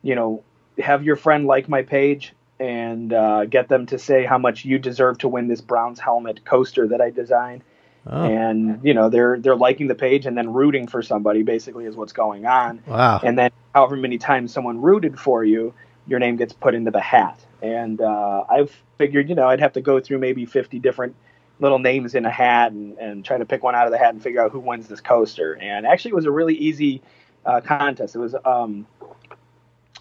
you 0.00 0.14
know, 0.14 0.42
have 0.78 1.04
your 1.04 1.16
friend 1.16 1.44
like 1.46 1.68
my 1.68 1.82
page 1.82 2.32
and 2.58 3.12
uh, 3.12 3.44
get 3.44 3.68
them 3.68 3.84
to 3.84 3.98
say 3.98 4.24
how 4.24 4.38
much 4.38 4.64
you 4.64 4.78
deserve 4.78 5.18
to 5.18 5.28
win 5.28 5.46
this 5.46 5.60
Browns 5.60 6.00
helmet 6.00 6.42
coaster 6.46 6.88
that 6.88 7.02
I 7.02 7.10
designed. 7.10 7.62
Oh, 8.06 8.24
And 8.24 8.80
you 8.82 8.94
know, 8.94 9.08
they're 9.08 9.38
they're 9.38 9.56
liking 9.56 9.86
the 9.88 9.94
page 9.94 10.26
and 10.26 10.36
then 10.36 10.52
rooting 10.52 10.86
for 10.86 11.02
somebody. 11.02 11.42
Basically, 11.42 11.86
is 11.86 11.96
what's 11.96 12.12
going 12.12 12.46
on 12.46 12.82
wow. 12.86 13.20
and 13.22 13.38
then 13.38 13.50
however 13.74 13.96
many 13.96 14.18
times 14.18 14.52
someone 14.52 14.80
rooted 14.80 15.18
for 15.18 15.44
you, 15.44 15.74
your 16.06 16.18
name 16.18 16.36
gets 16.36 16.52
put 16.52 16.74
into 16.74 16.90
the 16.90 17.00
hat. 17.00 17.40
And 17.62 18.00
uh, 18.00 18.44
I've 18.48 18.74
figured, 18.98 19.28
you 19.28 19.34
know, 19.34 19.48
I'd 19.48 19.60
have 19.60 19.72
to 19.74 19.80
go 19.80 20.00
through 20.00 20.18
maybe 20.18 20.44
50 20.44 20.78
different 20.78 21.16
little 21.60 21.78
names 21.78 22.14
in 22.14 22.24
a 22.24 22.30
hat 22.30 22.72
and, 22.72 22.98
and 22.98 23.24
try 23.24 23.38
to 23.38 23.44
pick 23.44 23.62
one 23.62 23.74
out 23.74 23.86
of 23.86 23.92
the 23.92 23.98
hat 23.98 24.12
and 24.12 24.22
figure 24.22 24.42
out 24.42 24.52
who 24.52 24.60
wins 24.60 24.88
this 24.88 25.00
coaster. 25.00 25.54
And 25.54 25.86
actually, 25.86 26.10
it 26.10 26.14
was 26.14 26.26
a 26.26 26.30
really 26.30 26.54
easy 26.54 27.02
uh, 27.46 27.60
contest. 27.60 28.14
It 28.14 28.18
was 28.18 28.34
um, 28.44 28.86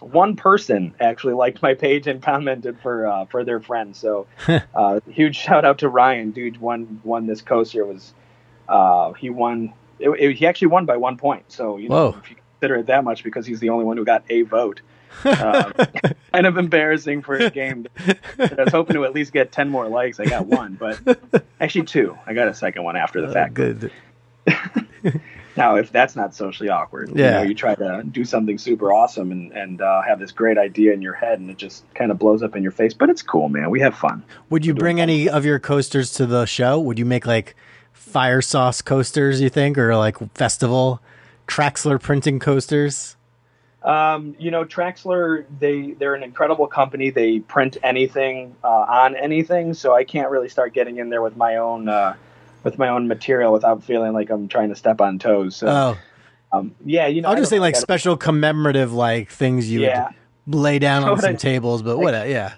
one 0.00 0.36
person 0.36 0.94
actually 1.00 1.34
liked 1.34 1.62
my 1.62 1.74
page 1.74 2.06
and 2.06 2.22
commented 2.22 2.78
for 2.80 3.06
uh, 3.06 3.24
for 3.26 3.44
their 3.44 3.60
friend. 3.60 3.94
So 3.96 4.26
uh, 4.74 5.00
huge 5.08 5.36
shout 5.36 5.64
out 5.64 5.78
to 5.78 5.88
Ryan, 5.88 6.30
dude. 6.32 6.60
Won 6.60 7.00
won 7.04 7.26
this 7.26 7.40
coaster. 7.42 7.80
It 7.82 7.86
was 7.88 8.14
uh, 8.68 9.12
he 9.12 9.30
won. 9.30 9.72
It, 9.98 10.10
it- 10.10 10.36
he 10.36 10.46
actually 10.46 10.68
won 10.68 10.84
by 10.86 10.96
one 10.96 11.16
point. 11.16 11.44
So 11.52 11.76
you 11.76 11.88
know, 11.88 12.10
Whoa. 12.10 12.18
if 12.22 12.30
you 12.30 12.36
consider 12.60 12.76
it 12.80 12.86
that 12.86 13.04
much, 13.04 13.22
because 13.24 13.46
he's 13.46 13.60
the 13.60 13.70
only 13.70 13.84
one 13.84 13.96
who 13.96 14.04
got 14.04 14.24
a 14.28 14.42
vote. 14.42 14.80
Uh, 15.24 15.70
kind 16.32 16.44
of 16.44 16.58
embarrassing 16.58 17.22
for 17.22 17.36
a 17.36 17.48
game. 17.48 17.86
I 17.96 18.16
was 18.64 18.72
hoping 18.72 18.94
to 18.94 19.04
at 19.04 19.14
least 19.14 19.32
get 19.32 19.52
ten 19.52 19.68
more 19.70 19.86
likes. 19.88 20.18
I 20.18 20.24
got 20.24 20.46
one, 20.46 20.74
but 20.74 20.98
actually 21.60 21.84
two. 21.84 22.18
I 22.26 22.34
got 22.34 22.48
a 22.48 22.54
second 22.54 22.82
one 22.82 22.96
after 22.96 23.20
the 23.20 23.28
Uh, 23.28 23.32
fact. 23.32 23.54
good. 23.54 23.92
Now, 25.56 25.76
if 25.76 25.92
that's 25.92 26.16
not 26.16 26.34
socially 26.34 26.68
awkward, 26.68 27.10
you 27.10 27.16
Yeah. 27.22 27.30
know, 27.32 27.42
you 27.42 27.54
try 27.54 27.74
to 27.76 28.02
do 28.10 28.24
something 28.24 28.58
super 28.58 28.92
awesome 28.92 29.30
and 29.32 29.52
and 29.52 29.80
uh, 29.80 30.02
have 30.02 30.18
this 30.18 30.32
great 30.32 30.58
idea 30.58 30.92
in 30.92 31.02
your 31.02 31.14
head, 31.14 31.38
and 31.38 31.50
it 31.50 31.56
just 31.56 31.84
kind 31.94 32.10
of 32.10 32.18
blows 32.18 32.42
up 32.42 32.56
in 32.56 32.62
your 32.62 32.72
face. 32.72 32.94
But 32.94 33.10
it's 33.10 33.22
cool, 33.22 33.48
man. 33.48 33.70
We 33.70 33.80
have 33.80 33.96
fun. 33.96 34.24
Would 34.50 34.66
you 34.66 34.74
bring 34.74 35.00
any 35.00 35.28
of 35.28 35.44
your 35.44 35.58
coasters 35.58 36.12
to 36.14 36.26
the 36.26 36.44
show? 36.46 36.78
Would 36.80 36.98
you 36.98 37.04
make 37.04 37.26
like 37.26 37.54
fire 37.92 38.42
sauce 38.42 38.82
coasters, 38.82 39.40
you 39.40 39.48
think, 39.48 39.78
or 39.78 39.96
like 39.96 40.16
festival 40.34 41.00
Traxler 41.46 42.00
printing 42.00 42.38
coasters? 42.38 43.16
Um, 43.82 44.34
you 44.38 44.50
know, 44.50 44.64
Traxler, 44.64 45.44
they 45.60 45.92
they're 45.92 46.14
an 46.14 46.22
incredible 46.22 46.66
company. 46.66 47.10
They 47.10 47.40
print 47.40 47.76
anything 47.82 48.56
uh, 48.64 48.68
on 48.68 49.14
anything, 49.14 49.74
so 49.74 49.94
I 49.94 50.04
can't 50.04 50.30
really 50.30 50.48
start 50.48 50.72
getting 50.72 50.96
in 50.96 51.10
there 51.10 51.20
with 51.20 51.36
my 51.36 51.56
own 51.56 51.88
uh, 51.88 52.14
with 52.64 52.78
my 52.78 52.88
own 52.88 53.06
material 53.06 53.52
without 53.52 53.84
feeling 53.84 54.12
like 54.12 54.30
I'm 54.30 54.48
trying 54.48 54.70
to 54.70 54.74
step 54.76 55.00
on 55.00 55.18
toes. 55.18 55.56
So, 55.56 55.68
Oh, 55.68 55.98
um, 56.58 56.74
yeah, 56.84 57.06
you 57.06 57.22
know, 57.22 57.28
I'll 57.28 57.36
just 57.36 57.50
say 57.50 57.60
like 57.60 57.76
special 57.76 58.16
commemorative 58.16 58.92
like 58.92 59.30
things 59.30 59.70
you 59.70 59.82
Yeah. 59.82 60.10
would 60.46 60.58
lay 60.58 60.78
down 60.78 61.02
So 61.02 61.12
on 61.12 61.18
some 61.20 61.30
I- 61.30 61.34
tables, 61.34 61.82
but 61.82 61.98
what? 61.98 62.14
Yeah. 62.28 62.54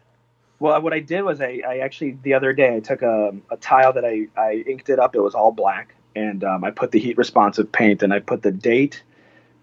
Well, 0.58 0.80
what 0.80 0.94
I 0.94 1.00
did 1.00 1.20
was 1.22 1.42
I, 1.42 1.60
I 1.68 1.78
actually 1.78 2.16
the 2.22 2.32
other 2.32 2.54
day 2.54 2.74
I 2.76 2.80
took 2.80 3.02
a, 3.02 3.34
a 3.50 3.58
tile 3.58 3.92
that 3.92 4.06
I, 4.06 4.28
I 4.38 4.64
inked 4.66 4.88
it 4.88 4.98
up. 4.98 5.14
It 5.14 5.20
was 5.20 5.34
all 5.34 5.52
black, 5.52 5.94
and 6.14 6.42
um, 6.44 6.64
I 6.64 6.70
put 6.70 6.92
the 6.92 6.98
heat 6.98 7.18
responsive 7.18 7.70
paint, 7.70 8.02
and 8.02 8.10
I 8.10 8.20
put 8.20 8.40
the 8.42 8.52
date 8.52 9.02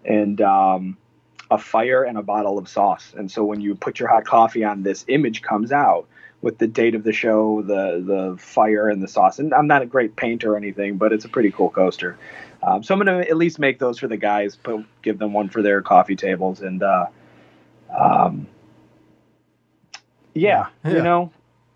and 0.06 0.40
um, 0.42 0.96
a 1.50 1.58
fire 1.58 2.04
and 2.04 2.16
a 2.18 2.22
bottle 2.22 2.60
of 2.60 2.68
sauce. 2.70 3.12
And 3.18 3.32
so 3.32 3.44
when 3.44 3.60
you 3.60 3.74
put 3.74 4.00
your 4.00 4.08
hot 4.10 4.26
coffee 4.26 4.64
on, 4.64 4.84
this 4.84 5.04
image 5.08 5.42
comes 5.42 5.72
out 5.72 6.08
with 6.44 6.58
the 6.58 6.68
date 6.68 6.94
of 6.94 7.04
the 7.04 7.14
show, 7.14 7.62
the 7.62 8.04
the 8.06 8.38
fire, 8.38 8.90
and 8.90 9.02
the 9.02 9.08
sauce. 9.08 9.40
And 9.40 9.54
I'm 9.54 9.66
not 9.66 9.82
a 9.82 9.86
great 9.86 10.18
painter 10.18 10.54
or 10.54 10.58
anything, 10.58 10.98
but 10.98 11.14
it's 11.14 11.24
a 11.24 11.30
pretty 11.30 11.52
cool 11.52 11.70
coaster. 11.70 12.18
Um, 12.62 12.84
so 12.84 12.94
I'm 12.94 13.04
going 13.04 13.24
to 13.24 13.30
at 13.30 13.38
least 13.38 13.60
make 13.60 13.80
those 13.80 13.98
for 13.98 14.08
the 14.08 14.18
guys, 14.18 14.56
put, 14.56 14.86
give 15.02 15.18
them 15.20 15.34
one 15.34 15.50
for 15.50 15.62
their 15.62 15.82
coffee 15.82 16.16
tables, 16.18 16.62
and 16.62 16.84
uh, 16.84 17.08
um, 17.98 18.46
yeah, 20.34 20.68
Yeah. 20.84 20.92
you 20.98 21.02
know, 21.02 21.32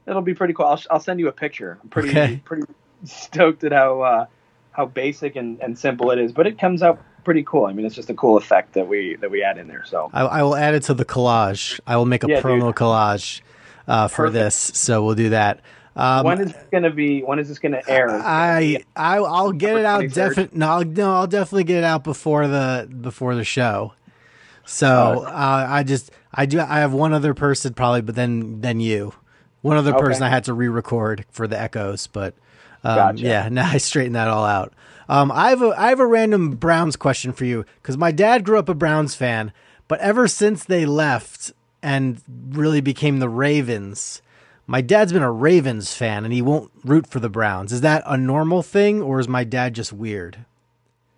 it'll 0.06 0.22
be 0.22 0.34
pretty 0.34 0.54
cool. 0.54 0.66
I'll, 0.66 0.82
I'll 0.92 1.00
send 1.00 1.20
you 1.20 1.30
a 1.30 1.32
picture. 1.34 1.80
I'm 1.82 1.90
pretty 1.90 2.10
Okay. 2.10 2.42
pretty 2.44 2.64
stoked 3.06 3.64
at 3.64 3.72
how 3.72 4.02
uh, 4.02 4.26
how 4.72 4.86
basic 4.86 5.38
and, 5.38 5.62
and 5.62 5.80
simple 5.80 6.12
it 6.12 6.20
is, 6.20 6.34
but 6.34 6.46
it 6.46 6.60
comes 6.60 6.84
out 6.84 7.02
pretty 7.24 7.44
cool. 7.44 7.66
I 7.66 7.74
mean, 7.74 7.86
it's 7.86 7.96
just 7.96 8.10
a 8.10 8.14
cool 8.14 8.36
effect 8.38 8.74
that 8.74 8.88
we 8.88 9.16
that 9.22 9.32
we 9.32 9.44
add 9.44 9.58
in 9.58 9.68
there. 9.68 9.86
So 9.86 10.10
I, 10.14 10.24
I 10.24 10.44
will 10.44 10.56
add 10.56 10.74
it 10.76 10.84
to 10.84 10.94
the 10.94 11.06
collage. 11.06 11.80
I 11.88 11.96
will 11.96 12.06
make 12.06 12.24
a 12.24 12.28
Yeah, 12.28 12.42
promo 12.42 12.68
dude. 12.68 12.76
collage 12.76 13.42
uh, 13.88 14.08
for 14.08 14.30
Perfect. 14.30 14.34
this, 14.34 14.56
so 14.56 15.04
we'll 15.04 15.16
do 15.16 15.30
that. 15.30 15.62
Um, 15.96 16.26
when 16.26 16.40
is 16.42 16.52
it 16.52 16.72
going 16.72 16.84
to 16.84 16.92
be? 16.92 17.22
When 17.22 17.40
is 17.40 17.48
this 17.48 17.58
going 17.60 17.72
to 17.72 17.90
air? 17.90 18.10
I 18.12 18.84
I 18.96 19.18
I'll 19.18 19.52
get 19.52 19.76
it 19.76 19.86
out. 19.86 20.04
October 20.06 20.10
23rd? 20.10 20.14
Definitely 20.14 20.60
no, 20.60 20.68
I'll, 20.70 20.86
no, 20.86 21.14
I'll 21.16 21.28
definitely 21.28 21.64
get 21.64 21.78
it 21.80 21.84
out 21.84 22.04
before 22.04 22.48
the 22.48 22.88
before 23.02 23.34
the 23.36 23.44
show. 23.44 23.94
So 24.66 25.24
uh, 25.26 25.66
I 25.70 25.84
just 25.84 26.12
I 26.34 26.46
do 26.46 26.60
I 26.60 26.80
have 26.80 26.94
one 26.94 27.14
other 27.14 27.34
person 27.34 27.74
probably, 27.74 28.02
but 28.02 28.16
then 28.16 28.62
then 28.62 28.80
you. 28.80 29.14
One 29.62 29.76
other 29.78 29.92
Okay. 29.92 30.00
person 30.00 30.24
I 30.24 30.30
had 30.30 30.44
to 30.46 30.54
re-record 30.54 31.26
for 31.32 31.48
the 31.48 31.60
echoes, 31.60 32.06
but 32.08 32.36
um, 32.84 32.96
Gotcha. 32.96 33.26
yeah, 33.26 33.50
now 33.52 33.68
I 33.68 33.78
straightened 33.78 34.16
that 34.16 34.28
all 34.28 34.46
out. 34.46 34.74
Um, 35.10 35.32
I 35.32 35.50
have 35.50 35.62
a 35.62 35.74
I 35.78 35.90
have 35.90 36.00
a 36.00 36.06
random 36.06 36.52
Browns 36.52 36.96
question 36.96 37.32
for 37.32 37.46
you 37.46 37.66
because 37.82 37.98
my 37.98 38.12
dad 38.12 38.44
grew 38.46 38.60
up 38.60 38.70
a 38.70 38.76
Browns 38.76 39.16
fan, 39.16 39.52
but 39.88 40.00
ever 40.00 40.28
since 40.28 40.64
they 40.64 40.86
left 40.86 41.54
and 41.82 42.22
really 42.50 42.82
became 42.82 43.20
the 43.20 43.30
Ravens, 43.30 44.22
my 44.66 44.82
dad's 44.82 45.14
been 45.14 45.24
a 45.24 45.32
Ravens 45.32 45.94
fan 45.94 46.26
and 46.26 46.34
he 46.34 46.42
won't 46.42 46.72
root 46.84 47.08
for 47.08 47.20
the 47.20 47.30
Browns. 47.30 47.72
Is 47.72 47.82
that 47.82 48.04
a 48.06 48.18
normal 48.18 48.62
thing, 48.62 49.02
or 49.02 49.20
is 49.20 49.28
my 49.28 49.44
dad 49.44 49.74
just 49.74 49.94
weird? 49.94 50.46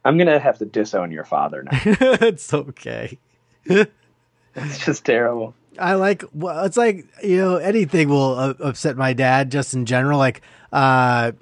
I'm 0.06 0.18
gonna 0.18 0.40
have 0.40 0.58
to 0.60 0.66
disown 0.66 1.12
your 1.12 1.26
father 1.26 1.64
now. 1.64 1.72
it's 1.84 2.54
okay. 2.54 3.18
it's 3.66 4.86
just 4.86 5.06
terrible. 5.06 5.54
I 5.78 5.96
like 5.96 6.24
well, 6.34 6.66
it's 6.66 6.78
like 6.78 7.06
you 7.24 7.38
know 7.38 7.58
anything 7.58 8.10
will 8.10 8.38
uh, 8.38 8.54
upset 8.60 8.98
my 8.98 9.14
dad 9.14 9.52
just 9.52 9.74
in 9.74 9.86
general. 9.86 10.18
Like 10.18 10.42
uh, 10.72 11.34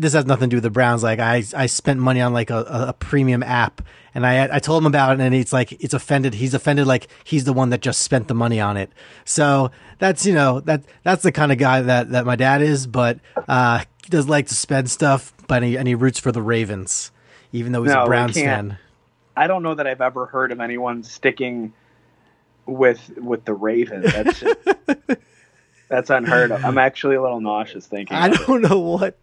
this 0.00 0.14
has 0.14 0.24
nothing 0.26 0.48
to 0.48 0.54
do 0.54 0.56
with 0.56 0.64
the 0.64 0.70
Browns. 0.70 1.02
Like 1.02 1.18
I 1.18 1.44
I 1.54 1.66
spent 1.66 2.00
money 2.00 2.20
on 2.20 2.32
like 2.32 2.50
a, 2.50 2.86
a, 2.88 2.92
premium 2.92 3.42
app, 3.42 3.82
and 4.14 4.26
I 4.26 4.56
I 4.56 4.58
told 4.58 4.82
him 4.82 4.86
about 4.86 5.18
it, 5.18 5.22
and 5.22 5.34
it's 5.34 5.52
like 5.52 5.72
it's 5.72 5.94
offended. 5.94 6.34
He's 6.34 6.54
offended 6.54 6.86
like 6.86 7.08
he's 7.24 7.44
the 7.44 7.52
one 7.52 7.70
that 7.70 7.80
just 7.80 8.02
spent 8.02 8.28
the 8.28 8.34
money 8.34 8.60
on 8.60 8.76
it. 8.76 8.90
So 9.24 9.70
that's 9.98 10.24
you 10.24 10.34
know 10.34 10.60
that 10.60 10.82
that's 11.02 11.22
the 11.22 11.32
kind 11.32 11.52
of 11.52 11.58
guy 11.58 11.82
that 11.82 12.10
that 12.10 12.24
my 12.24 12.36
dad 12.36 12.62
is. 12.62 12.86
But 12.86 13.20
uh, 13.46 13.84
he 14.02 14.10
does 14.10 14.28
like 14.28 14.46
to 14.48 14.54
spend 14.54 14.90
stuff, 14.90 15.32
but 15.46 15.62
he, 15.62 15.76
and 15.76 15.86
he 15.86 15.94
roots 15.94 16.18
for 16.18 16.32
the 16.32 16.42
Ravens, 16.42 17.12
even 17.52 17.72
though 17.72 17.82
he's 17.82 17.92
No, 17.92 18.04
a 18.04 18.06
Browns 18.06 18.34
fan. 18.34 18.78
I 19.36 19.46
don't 19.46 19.62
know 19.62 19.74
that 19.74 19.86
I've 19.86 20.00
ever 20.00 20.26
heard 20.26 20.52
of 20.52 20.60
anyone 20.60 21.02
sticking 21.02 21.72
with 22.66 23.12
with 23.16 23.44
the 23.44 23.54
Ravens. 23.54 24.12
That's 24.12 24.42
that's 25.90 26.08
unheard 26.08 26.52
of. 26.52 26.64
I'm 26.64 26.78
actually 26.78 27.16
a 27.16 27.22
little 27.22 27.40
nauseous 27.40 27.86
thinking. 27.86 28.16
I 28.16 28.28
don't 28.28 28.62
know 28.62 28.78
what, 28.78 29.18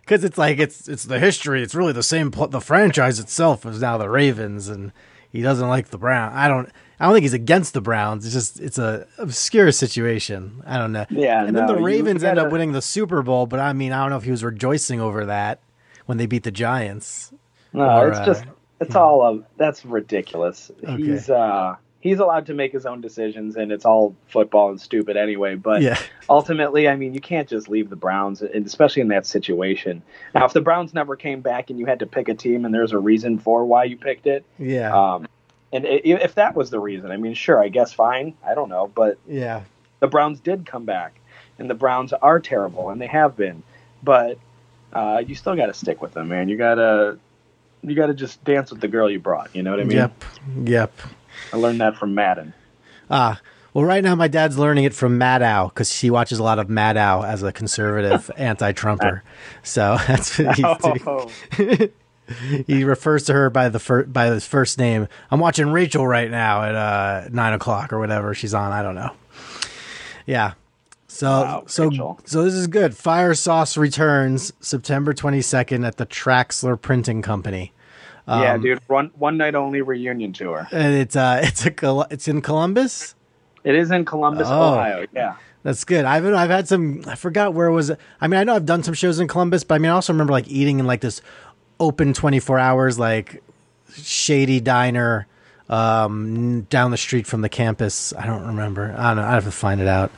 because 0.00 0.22
it's 0.22 0.38
like 0.38 0.58
it's 0.58 0.86
it's 0.88 1.04
the 1.04 1.18
history. 1.18 1.62
It's 1.62 1.74
really 1.74 1.92
the 1.92 2.02
same. 2.02 2.30
Pl- 2.30 2.48
the 2.48 2.60
franchise 2.60 3.18
itself 3.18 3.66
is 3.66 3.80
now 3.80 3.98
the 3.98 4.08
Ravens, 4.08 4.68
and 4.68 4.92
he 5.30 5.42
doesn't 5.42 5.68
like 5.68 5.88
the 5.88 5.98
Brown. 5.98 6.32
I 6.34 6.46
don't. 6.46 6.70
I 7.00 7.06
don't 7.06 7.14
think 7.14 7.24
he's 7.24 7.32
against 7.32 7.74
the 7.74 7.80
Browns. 7.80 8.24
It's 8.24 8.34
just 8.34 8.60
it's 8.60 8.78
a 8.78 9.08
obscure 9.18 9.72
situation. 9.72 10.62
I 10.64 10.78
don't 10.78 10.92
know. 10.92 11.06
Yeah, 11.10 11.44
and 11.44 11.56
then 11.56 11.66
no, 11.66 11.72
the 11.72 11.80
you 11.80 11.84
Ravens 11.84 12.22
end 12.22 12.38
up 12.38 12.52
winning 12.52 12.72
the 12.72 12.82
Super 12.82 13.22
Bowl, 13.22 13.46
but 13.46 13.58
I 13.58 13.72
mean, 13.72 13.92
I 13.92 14.02
don't 14.02 14.10
know 14.10 14.18
if 14.18 14.24
he 14.24 14.30
was 14.30 14.44
rejoicing 14.44 15.00
over 15.00 15.26
that 15.26 15.60
when 16.06 16.18
they 16.18 16.26
beat 16.26 16.44
the 16.44 16.52
Giants. 16.52 17.32
No, 17.72 17.84
Or, 17.84 18.08
it's 18.08 18.18
uh, 18.18 18.26
just 18.26 18.44
it's 18.80 18.94
all 18.94 19.22
of 19.22 19.44
that's 19.56 19.84
ridiculous. 19.84 20.70
Okay. 20.84 21.02
He's 21.02 21.28
uh 21.30 21.74
he's 22.02 22.18
allowed 22.18 22.44
to 22.46 22.52
make 22.54 22.72
his 22.72 22.84
own 22.84 23.00
decisions 23.00 23.56
and 23.56 23.72
it's 23.72 23.84
all 23.86 24.14
football 24.26 24.68
and 24.70 24.78
stupid 24.80 25.16
anyway, 25.16 25.54
but 25.54 25.80
Yeah, 25.80 25.96
ultimately, 26.28 26.88
I 26.88 26.96
mean, 26.96 27.14
you 27.14 27.20
can't 27.20 27.48
just 27.48 27.68
leave 27.68 27.88
the 27.88 27.96
Browns 27.96 28.42
and 28.42 28.66
especially 28.66 29.00
in 29.02 29.08
that 29.08 29.24
situation. 29.24 30.02
Now, 30.34 30.44
if 30.44 30.52
the 30.52 30.60
Browns 30.60 30.92
never 30.92 31.16
came 31.16 31.40
back 31.40 31.70
and 31.70 31.78
you 31.78 31.86
had 31.86 32.00
to 32.00 32.06
pick 32.06 32.28
a 32.28 32.34
team 32.34 32.64
and 32.66 32.74
there's 32.74 32.92
a 32.92 32.98
reason 32.98 33.38
for 33.38 33.64
why 33.64 33.84
you 33.84 33.96
picked 33.96 34.26
it, 34.26 34.44
yeah, 34.58 34.92
um 35.14 35.26
and 35.72 35.86
i- 35.86 36.00
if 36.04 36.34
that 36.34 36.54
was 36.54 36.68
the 36.70 36.78
reason, 36.80 37.10
I 37.10 37.16
mean, 37.16 37.32
sure, 37.34 37.58
I 37.62 37.68
guess 37.68 37.92
fine. 37.94 38.34
I 38.46 38.54
don't 38.54 38.68
know, 38.68 38.90
but 38.94 39.16
yeah. 39.26 39.62
the 40.00 40.08
Browns 40.08 40.40
did 40.40 40.66
come 40.66 40.84
back, 40.84 41.14
and 41.58 41.70
the 41.70 41.74
Browns 41.74 42.12
are 42.12 42.40
terrible, 42.40 42.90
and 42.90 43.00
they 43.00 43.06
have 43.06 43.36
been. 43.36 43.62
But 44.02 44.36
uh, 44.92 45.22
you 45.26 45.34
still 45.34 45.56
got 45.56 45.66
to 45.66 45.72
stick 45.74 46.02
with 46.02 46.12
them, 46.12 46.28
man. 46.28 46.48
You 46.50 46.58
gotta, 46.58 47.16
you 47.82 47.94
gotta 47.94 48.12
just 48.12 48.42
dance 48.44 48.70
with 48.70 48.80
the 48.82 48.88
girl 48.88 49.08
you 49.10 49.18
brought. 49.20 49.54
You 49.56 49.62
know 49.62 49.70
what 49.70 49.80
I 49.80 49.84
mean? 49.84 49.96
Yep, 49.96 50.24
yep. 50.64 50.92
I 51.52 51.56
learned 51.56 51.80
that 51.80 51.96
from 51.96 52.14
Madden. 52.14 52.52
Ah, 53.10 53.40
well, 53.74 53.84
right 53.84 54.04
now 54.04 54.14
my 54.14 54.28
dad's 54.28 54.58
learning 54.58 54.84
it 54.84 54.92
from 54.94 55.18
Maddow 55.18 55.68
because 55.70 55.90
she 55.92 56.10
watches 56.10 56.38
a 56.38 56.42
lot 56.42 56.58
of 56.58 56.68
Maddow 56.68 57.24
as 57.26 57.42
a 57.42 57.52
conservative 57.52 58.30
anti-Trumper. 58.36 59.22
So 59.62 59.96
that's 60.06 60.38
what 60.38 60.56
he's 60.56 60.76
doing. 60.82 61.00
Oh, 61.06 61.30
he 62.66 62.84
refers 62.84 63.24
to 63.24 63.32
her 63.32 63.50
by 63.50 63.68
the 63.68 63.78
fir- 63.78 64.04
by 64.04 64.26
his 64.26 64.46
first 64.46 64.78
name. 64.78 65.08
I'm 65.30 65.40
watching 65.40 65.70
Rachel 65.70 66.06
right 66.06 66.30
now 66.30 66.62
at 66.62 66.74
uh, 66.74 67.28
nine 67.30 67.52
o'clock 67.54 67.92
or 67.92 67.98
whatever 67.98 68.34
she's 68.34 68.54
on. 68.54 68.72
I 68.72 68.82
don't 68.82 68.94
know. 68.94 69.10
Yeah. 70.26 70.52
So 71.08 71.28
Wow, 71.30 71.64
so 71.66 71.88
Rachel. 71.88 72.20
so 72.24 72.42
this 72.44 72.54
is 72.54 72.66
good. 72.68 72.96
Fire 72.96 73.34
Sauce 73.34 73.76
returns 73.76 74.52
September 74.60 75.12
22nd 75.12 75.86
at 75.86 75.96
the 75.98 76.06
Traxler 76.06 76.80
Printing 76.80 77.20
Company. 77.20 77.72
Yeah, 78.28 78.54
Um, 78.54 78.62
dude. 78.62 78.80
One 78.86 79.10
one 79.16 79.36
night 79.36 79.54
only 79.54 79.82
reunion 79.82 80.32
tour. 80.32 80.68
And 80.72 80.94
it's 80.94 81.16
uh 81.16 81.40
it's 81.44 81.64
a 81.66 82.06
it's 82.10 82.28
in 82.28 82.40
Columbus. 82.42 83.14
It 83.64 83.74
is 83.74 83.90
in 83.90 84.04
Columbus, 84.04 84.48
Oh. 84.50 84.74
Ohio. 84.74 85.06
Yeah. 85.14 85.36
That's 85.62 85.84
good. 85.84 86.04
I've 86.04 86.26
I've 86.26 86.50
had 86.50 86.66
some. 86.66 87.04
I 87.06 87.14
forgot 87.14 87.54
where 87.54 87.70
was 87.70 87.90
it. 87.90 87.98
I 88.20 88.26
mean, 88.26 88.40
I 88.40 88.44
know 88.44 88.56
I've 88.56 88.66
done 88.66 88.82
some 88.82 88.94
shows 88.94 89.20
in 89.20 89.28
Columbus, 89.28 89.62
but 89.62 89.76
I 89.76 89.78
mean, 89.78 89.90
I 89.92 89.94
also 89.94 90.12
remember 90.12 90.32
like 90.32 90.48
eating 90.48 90.80
in 90.80 90.86
like 90.88 91.00
this 91.02 91.20
open 91.78 92.12
twenty 92.14 92.40
four 92.40 92.58
hours, 92.58 92.98
like 92.98 93.42
shady 93.94 94.58
diner 94.58 95.28
um, 95.68 96.62
down 96.62 96.90
the 96.90 96.96
street 96.96 97.28
from 97.28 97.42
the 97.42 97.48
campus. 97.48 98.12
I 98.18 98.26
don't 98.26 98.44
remember. 98.46 98.92
I 98.98 99.08
don't 99.14 99.18
know. 99.18 99.22
I 99.28 99.34
have 99.34 99.44
to 99.44 99.52
find 99.52 99.80
it 99.80 99.86
out. 99.86 100.10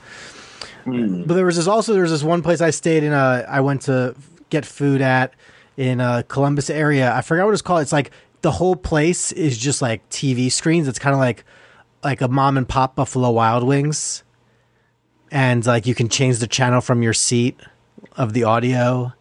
But 0.86 1.34
there 1.34 1.44
was 1.46 1.56
this 1.56 1.66
also 1.66 1.92
there 1.92 2.02
was 2.02 2.10
this 2.10 2.22
one 2.22 2.40
place 2.42 2.60
I 2.62 2.70
stayed 2.70 3.02
in. 3.04 3.12
Uh, 3.12 3.44
I 3.48 3.60
went 3.60 3.82
to 3.82 4.14
get 4.50 4.64
food 4.64 5.00
at 5.02 5.34
in 5.76 6.00
uh, 6.00 6.22
Columbus 6.28 6.70
area. 6.70 7.12
I 7.12 7.22
forgot 7.22 7.46
what 7.46 7.52
it's 7.52 7.62
called. 7.62 7.82
It's 7.82 7.92
like 7.92 8.10
the 8.42 8.52
whole 8.52 8.76
place 8.76 9.32
is 9.32 9.56
just 9.58 9.82
like 9.82 10.08
TV 10.10 10.50
screens. 10.50 10.88
It's 10.88 10.98
kind 10.98 11.14
of 11.14 11.20
like 11.20 11.44
like 12.02 12.20
a 12.20 12.28
mom 12.28 12.58
and 12.58 12.68
pop 12.68 12.94
Buffalo 12.96 13.30
Wild 13.30 13.64
Wings 13.64 14.24
and 15.30 15.66
like 15.66 15.86
you 15.86 15.94
can 15.94 16.08
change 16.08 16.38
the 16.38 16.46
channel 16.46 16.80
from 16.80 17.02
your 17.02 17.12
seat 17.12 17.58
of 18.16 18.32
the 18.32 18.44
audio. 18.44 19.12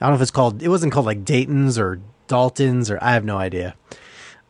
I 0.00 0.06
don't 0.06 0.10
know 0.10 0.14
if 0.16 0.22
it's 0.22 0.30
called. 0.30 0.62
It 0.62 0.68
wasn't 0.68 0.92
called 0.92 1.06
like 1.06 1.24
Dayton's 1.24 1.78
or 1.78 2.00
Dalton's 2.26 2.90
or 2.90 2.98
I 3.02 3.12
have 3.12 3.24
no 3.24 3.38
idea. 3.38 3.76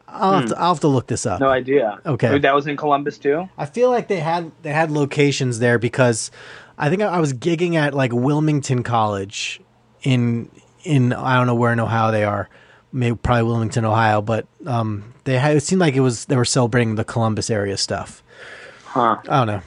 I'll 0.08 0.40
have 0.40 0.48
to, 0.48 0.58
I'll 0.58 0.74
have 0.74 0.80
to 0.80 0.88
look 0.88 1.06
this 1.06 1.24
up. 1.24 1.38
No 1.40 1.50
idea. 1.50 2.00
Okay. 2.04 2.38
That 2.38 2.54
was 2.54 2.66
in 2.66 2.76
Columbus 2.76 3.18
too. 3.18 3.48
I 3.56 3.66
feel 3.66 3.90
like 3.90 4.08
they 4.08 4.18
had 4.18 4.50
they 4.62 4.72
had 4.72 4.90
locations 4.90 5.58
there 5.58 5.78
because 5.78 6.30
I 6.78 6.88
think 6.88 7.02
I, 7.02 7.06
I 7.06 7.20
was 7.20 7.32
gigging 7.32 7.74
at 7.74 7.94
like 7.94 8.12
Wilmington 8.12 8.82
College 8.82 9.60
in 10.02 10.50
in 10.84 11.12
I 11.12 11.36
don't 11.36 11.46
know 11.46 11.54
where 11.54 11.72
in 11.72 11.80
Ohio 11.80 12.10
they 12.10 12.24
are, 12.24 12.48
maybe 12.92 13.16
probably 13.16 13.44
Wilmington, 13.44 13.84
Ohio, 13.84 14.20
but 14.22 14.46
um 14.66 15.14
they 15.24 15.38
had 15.38 15.56
it 15.56 15.62
seemed 15.62 15.80
like 15.80 15.94
it 15.94 16.00
was 16.00 16.24
they 16.26 16.36
were 16.36 16.44
celebrating 16.44 16.94
the 16.94 17.04
Columbus 17.04 17.50
area 17.50 17.76
stuff. 17.76 18.22
Huh? 18.84 19.18
I 19.28 19.38
don't 19.38 19.46
know. 19.46 19.62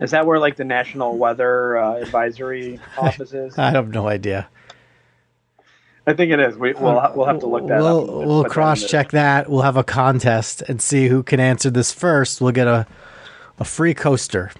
Is 0.00 0.10
that 0.12 0.26
where 0.26 0.38
like 0.38 0.56
the 0.56 0.64
National 0.64 1.16
Weather 1.16 1.76
uh, 1.76 1.94
Advisory 1.96 2.80
office 2.98 3.32
is? 3.32 3.56
I 3.58 3.70
have 3.70 3.90
no 3.90 4.08
idea. 4.08 4.48
I 6.04 6.14
think 6.14 6.32
it 6.32 6.40
is. 6.40 6.56
We, 6.56 6.72
we'll 6.72 6.98
ha- 6.98 7.12
we'll 7.14 7.26
have 7.26 7.38
to 7.40 7.46
look 7.46 7.68
that 7.68 7.78
we'll, 7.80 8.00
up. 8.00 8.26
We'll 8.26 8.42
put 8.42 8.48
that 8.48 8.48
in 8.48 8.50
cross 8.52 8.84
check 8.90 9.10
that. 9.12 9.48
We'll 9.48 9.62
have 9.62 9.76
a 9.76 9.84
contest 9.84 10.62
and 10.62 10.82
see 10.82 11.06
who 11.06 11.22
can 11.22 11.38
answer 11.38 11.70
this 11.70 11.92
first. 11.92 12.40
We'll 12.40 12.52
get 12.52 12.66
a 12.66 12.86
a 13.58 13.64
free 13.64 13.94
coaster 13.94 14.50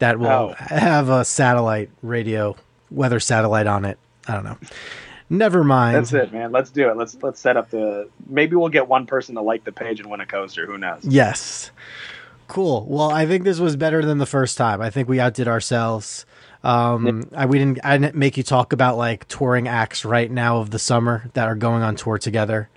that 0.00 0.18
will 0.18 0.26
Oh. 0.26 0.54
have 0.58 1.08
a 1.08 1.24
satellite 1.24 1.90
radio 2.02 2.56
weather 2.90 3.20
satellite 3.20 3.68
on 3.68 3.84
it. 3.84 3.98
I 4.26 4.34
don't 4.34 4.44
know. 4.44 4.58
Never 5.30 5.64
mind. 5.64 5.96
That's 5.96 6.12
it, 6.12 6.32
man. 6.32 6.52
Let's 6.52 6.70
do 6.70 6.90
it. 6.90 6.96
Let's 6.96 7.16
let's 7.22 7.40
set 7.40 7.56
up 7.56 7.70
the. 7.70 8.08
Maybe 8.28 8.56
we'll 8.56 8.68
get 8.68 8.88
one 8.88 9.06
person 9.06 9.34
to 9.36 9.42
like 9.42 9.64
the 9.64 9.72
page 9.72 10.00
and 10.00 10.10
win 10.10 10.20
a 10.20 10.26
coaster. 10.26 10.66
Who 10.66 10.78
knows? 10.78 11.04
Yes. 11.04 11.70
Cool. 12.48 12.86
Well, 12.88 13.10
I 13.10 13.26
think 13.26 13.44
this 13.44 13.58
was 13.58 13.76
better 13.76 14.04
than 14.04 14.18
the 14.18 14.26
first 14.26 14.58
time. 14.58 14.80
I 14.80 14.90
think 14.90 15.08
we 15.08 15.20
outdid 15.20 15.48
ourselves. 15.48 16.26
Um, 16.64 17.28
I 17.34 17.46
we 17.46 17.58
didn't 17.58 17.80
I 17.84 17.96
didn't 17.96 18.14
make 18.14 18.36
you 18.36 18.42
talk 18.42 18.72
about 18.72 18.96
like 18.96 19.26
touring 19.26 19.68
acts 19.68 20.04
right 20.04 20.30
now 20.30 20.58
of 20.58 20.70
the 20.70 20.78
summer 20.78 21.30
that 21.34 21.48
are 21.48 21.54
going 21.54 21.82
on 21.82 21.96
tour 21.96 22.18
together. 22.18 22.68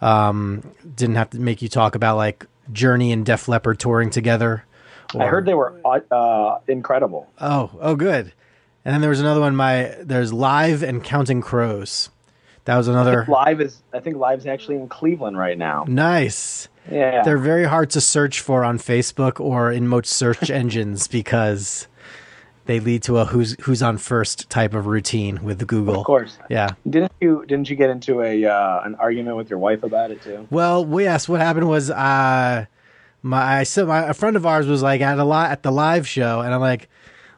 Um, 0.00 0.72
didn't 0.96 1.16
have 1.16 1.30
to 1.30 1.38
make 1.38 1.60
you 1.62 1.68
talk 1.68 1.94
about 1.94 2.16
like 2.16 2.46
Journey 2.72 3.12
and 3.12 3.24
Def 3.24 3.48
Leppard 3.48 3.78
touring 3.78 4.10
together. 4.10 4.64
I 5.18 5.26
heard 5.26 5.46
they 5.46 5.54
were 5.54 5.74
uh, 6.10 6.58
incredible. 6.68 7.28
Oh, 7.40 7.70
oh, 7.80 7.96
good. 7.96 8.32
And 8.88 8.94
then 8.94 9.00
there 9.02 9.10
was 9.10 9.20
another 9.20 9.42
one. 9.42 9.54
My 9.54 9.94
there's 10.00 10.32
Live 10.32 10.82
and 10.82 11.04
Counting 11.04 11.42
Crows. 11.42 12.08
That 12.64 12.78
was 12.78 12.88
another 12.88 13.26
Live 13.28 13.60
is. 13.60 13.82
I 13.92 14.00
think 14.00 14.16
Live's 14.16 14.46
actually 14.46 14.76
in 14.76 14.88
Cleveland 14.88 15.36
right 15.36 15.58
now. 15.58 15.84
nice. 15.86 16.68
Yeah. 16.90 17.22
They're 17.22 17.36
very 17.36 17.64
hard 17.64 17.90
to 17.90 18.00
search 18.00 18.40
for 18.40 18.64
on 18.64 18.78
Facebook 18.78 19.40
or 19.40 19.70
in 19.70 19.86
most 19.86 20.10
search 20.10 20.48
engines 20.62 21.06
because 21.06 21.86
they 22.64 22.80
lead 22.80 23.02
to 23.02 23.18
a 23.18 23.26
who's 23.26 23.56
who's 23.60 23.82
on 23.82 23.98
first 23.98 24.48
type 24.48 24.72
of 24.72 24.86
routine 24.86 25.44
with 25.44 25.66
Google. 25.66 26.00
of 26.00 26.06
course. 26.06 26.38
Yeah. 26.48 26.70
Didn't 26.88 27.12
you 27.20 27.44
didn't 27.46 27.68
you 27.68 27.76
get 27.76 27.90
into 27.90 28.22
a 28.22 28.46
uh, 28.46 28.80
an 28.84 28.94
argument 28.94 29.36
with 29.36 29.50
your 29.50 29.58
wife 29.58 29.82
about 29.82 30.12
it 30.12 30.22
too? 30.22 30.48
Well, 30.48 30.88
yes. 30.98 31.28
What 31.28 31.42
happened 31.42 31.68
was, 31.68 31.90
uh, 31.90 32.64
my 33.20 33.64
so 33.64 33.84
my 33.84 34.08
a 34.08 34.14
friend 34.14 34.34
of 34.34 34.46
ours 34.46 34.66
was 34.66 34.82
like 34.82 35.02
at 35.02 35.18
a 35.18 35.24
lot 35.24 35.50
at 35.50 35.62
the 35.62 35.70
live 35.70 36.08
show, 36.08 36.40
and 36.40 36.54
I'm 36.54 36.62
like, 36.62 36.88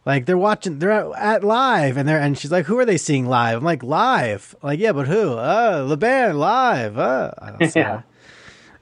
like 0.07 0.27
they're 0.27 0.39
watching, 0.39 0.79
they're 0.79 0.91
at, 0.91 1.13
at 1.17 1.45
live, 1.45 1.97
and 1.97 2.09
they're 2.09 2.19
and 2.21 2.37
she's 2.39 2.51
like, 2.51 2.67
who 2.67 2.79
are 2.79 2.85
they 2.85 2.97
seeing 2.97 3.27
live? 3.27 3.59
I'm 3.59 3.65
like, 3.65 3.83
live. 3.83 4.55
I'm 4.63 4.69
like, 4.69 4.81
yeah, 4.81 4.93
but 4.93 5.07
who? 5.09 5.35
Uh, 5.35 5.85
the 5.87 5.97
band 5.97 6.39
live. 6.39 6.99
Uh, 6.99 7.33
I 7.39 7.51
don't 7.51 7.61
know. 7.61 7.67
Yeah. 7.77 8.03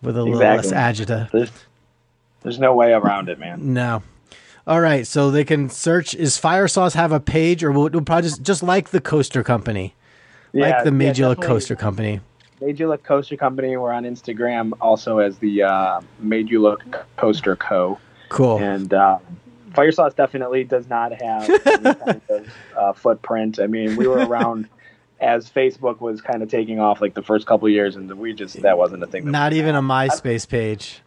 With 0.01 0.17
a 0.17 0.23
little 0.23 0.41
Exactly. 0.41 0.71
less 0.71 1.01
agita. 1.01 1.31
There's 1.33 1.51
there's 2.43 2.59
no 2.61 2.75
way 2.75 2.93
around 2.93 3.29
it, 3.29 3.39
man. 3.41 3.75
No. 3.75 4.03
All 4.65 4.81
right, 4.81 5.07
so 5.07 5.31
they 5.31 5.45
can 5.45 5.71
search. 5.71 6.15
Is 6.15 6.37
Fire 6.39 6.69
Sauce 6.69 6.95
have 6.95 7.11
a 7.11 7.19
page, 7.19 7.65
or 7.65 7.73
will 7.73 7.87
it 7.87 7.95
will 7.95 8.03
probably 8.03 8.29
just, 8.29 8.43
just 8.43 8.63
like 8.63 8.91
the 8.91 9.01
Coaster 9.01 9.43
Company, 9.43 9.95
like 10.53 10.85
the 10.85 10.93
Made 10.93 11.19
You 11.19 11.29
Look. 11.29 11.41
Coaster 11.43 11.75
Company? 11.75 12.21
Made 12.61 12.79
You 12.79 12.87
Look 12.89 13.03
Coaster 13.03 13.37
Company. 13.37 13.77
We're 13.77 13.93
on 13.93 14.05
Instagram 14.05 14.73
also 14.81 15.19
as 15.19 15.39
the 15.39 15.63
uh, 15.63 16.01
Made 16.21 16.49
You 16.51 16.61
Look 16.61 16.85
Coaster 17.17 17.57
Co. 17.57 17.99
Cool. 18.29 18.59
And 18.59 18.93
uh, 18.93 19.19
Fire 19.79 19.93
Sauce 19.93 20.13
definitely 20.13 20.65
does 20.65 20.89
not 20.89 21.13
have 21.23 21.49
any 21.49 21.95
kind 21.95 22.21
of 22.29 22.49
uh, 22.77 22.93
footprint. 22.95 23.61
I 23.61 23.69
mean, 23.69 23.95
we 23.95 24.09
were 24.09 24.27
around 24.27 24.69
as 25.21 25.49
Facebook 25.49 26.01
was 26.01 26.21
kind 26.21 26.43
of 26.43 26.51
taking 26.51 26.81
off 26.81 27.01
like 27.01 27.15
the 27.15 27.23
first 27.23 27.47
couple 27.47 27.69
of 27.69 27.73
years, 27.73 27.95
and 27.95 28.13
we 28.19 28.33
just 28.33 28.61
that 28.63 28.77
wasn't 28.77 29.05
a 29.05 29.07
thing. 29.07 29.27
That 29.27 29.31
Not 29.31 29.53
even 29.53 29.77
a 29.77 29.81
had. 29.81 30.11
MySpace 30.11 30.49
page. 30.49 31.03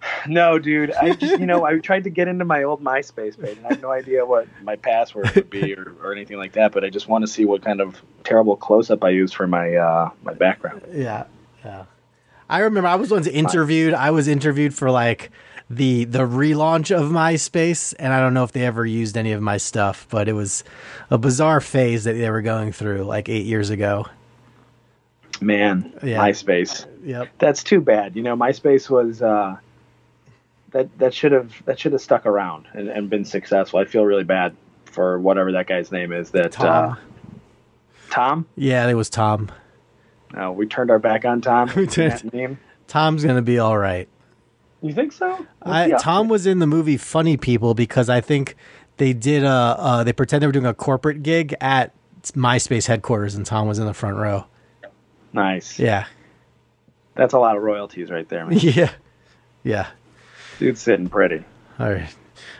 No, 0.28 0.58
dude. 0.58 0.92
I 0.92 1.14
just 1.14 1.38
you 1.40 1.46
know 1.46 1.64
I 1.64 1.78
tried 1.80 2.04
to 2.04 2.10
get 2.10 2.26
into 2.26 2.44
my 2.44 2.64
old 2.64 2.82
MySpace 2.82 3.40
page, 3.40 3.56
and 3.56 3.66
I 3.66 3.70
have 3.70 3.82
no 3.82 3.90
idea 3.92 4.24
what 4.26 4.48
my 4.62 4.74
password 4.74 5.30
would 5.34 5.50
be 5.50 5.74
or, 5.74 5.94
or 6.02 6.12
anything 6.12 6.38
like 6.38 6.52
that. 6.52 6.72
But 6.72 6.84
I 6.84 6.88
just 6.88 7.08
want 7.08 7.22
to 7.22 7.28
see 7.28 7.44
what 7.44 7.62
kind 7.62 7.80
of 7.80 8.00
terrible 8.24 8.56
close 8.56 8.90
up 8.90 9.04
I 9.04 9.10
use 9.10 9.32
for 9.32 9.46
my 9.46 9.74
uh, 9.74 10.10
my 10.24 10.34
background. 10.34 10.82
Yeah, 10.92 11.24
yeah. 11.64 11.84
I 12.48 12.60
remember 12.60 12.88
I 12.88 12.94
was 12.94 13.10
once 13.10 13.26
interviewed. 13.26 13.94
I 13.94 14.10
was 14.10 14.26
interviewed 14.28 14.74
for 14.74 14.90
like 14.90 15.30
the 15.70 16.04
the 16.04 16.20
relaunch 16.20 16.94
of 16.96 17.10
MySpace, 17.10 17.94
and 17.98 18.12
I 18.12 18.20
don't 18.20 18.34
know 18.34 18.44
if 18.44 18.52
they 18.52 18.64
ever 18.64 18.86
used 18.86 19.16
any 19.16 19.32
of 19.32 19.42
my 19.42 19.56
stuff, 19.58 20.06
but 20.10 20.28
it 20.28 20.32
was 20.32 20.64
a 21.10 21.18
bizarre 21.18 21.60
phase 21.60 22.04
that 22.04 22.14
they 22.14 22.30
were 22.30 22.42
going 22.42 22.72
through 22.72 23.02
like 23.04 23.28
eight 23.28 23.44
years 23.46 23.70
ago. 23.70 24.06
Man, 25.40 25.92
Yeah. 26.02 26.18
MySpace. 26.18 26.86
Yep. 27.04 27.28
That's 27.38 27.62
too 27.62 27.80
bad. 27.80 28.16
You 28.16 28.22
know, 28.22 28.36
MySpace 28.36 28.90
was 28.90 29.22
uh, 29.22 29.56
that 30.70 30.96
that 30.98 31.14
should 31.14 31.32
have 31.32 31.52
that 31.66 31.78
should 31.78 31.92
have 31.92 32.00
stuck 32.00 32.26
around 32.26 32.66
and, 32.72 32.88
and 32.88 33.08
been 33.10 33.24
successful. 33.24 33.78
I 33.78 33.84
feel 33.84 34.04
really 34.04 34.24
bad 34.24 34.56
for 34.86 35.20
whatever 35.20 35.52
that 35.52 35.66
guy's 35.66 35.92
name 35.92 36.12
is. 36.12 36.30
That 36.30 36.52
Tom. 36.52 36.92
Uh, 36.92 36.96
Tom. 38.10 38.46
Yeah, 38.56 38.88
it 38.88 38.94
was 38.94 39.10
Tom. 39.10 39.50
No, 40.32 40.52
we 40.52 40.66
turned 40.66 40.90
our 40.90 40.98
back 40.98 41.24
on 41.24 41.40
Tom. 41.40 41.70
We 41.76 41.86
did. 41.86 42.32
Name. 42.32 42.58
Tom's 42.86 43.24
gonna 43.24 43.42
be 43.42 43.58
all 43.58 43.76
right. 43.78 44.08
You 44.80 44.92
think 44.92 45.12
so? 45.12 45.44
I, 45.62 45.90
Tom 45.98 46.28
was 46.28 46.46
in 46.46 46.60
the 46.60 46.66
movie 46.66 46.96
Funny 46.96 47.36
People 47.36 47.74
because 47.74 48.08
I 48.08 48.20
think 48.20 48.54
they 48.98 49.12
did 49.12 49.42
a 49.44 49.48
uh, 49.48 50.04
they 50.04 50.12
pretend 50.12 50.42
they 50.42 50.46
were 50.46 50.52
doing 50.52 50.66
a 50.66 50.74
corporate 50.74 51.22
gig 51.22 51.54
at 51.60 51.92
MySpace 52.34 52.86
headquarters, 52.86 53.34
and 53.34 53.44
Tom 53.44 53.66
was 53.66 53.78
in 53.78 53.86
the 53.86 53.94
front 53.94 54.16
row. 54.16 54.46
nice. 55.32 55.78
Yeah, 55.78 56.06
That's 57.14 57.32
a 57.34 57.38
lot 57.38 57.56
of 57.56 57.62
royalties 57.62 58.10
right 58.10 58.28
there, 58.28 58.46
man. 58.46 58.58
yeah, 58.62 58.92
yeah. 59.64 59.88
Dude's 60.58 60.80
sitting 60.80 61.08
pretty. 61.08 61.44
All 61.78 61.90
right, 61.90 62.14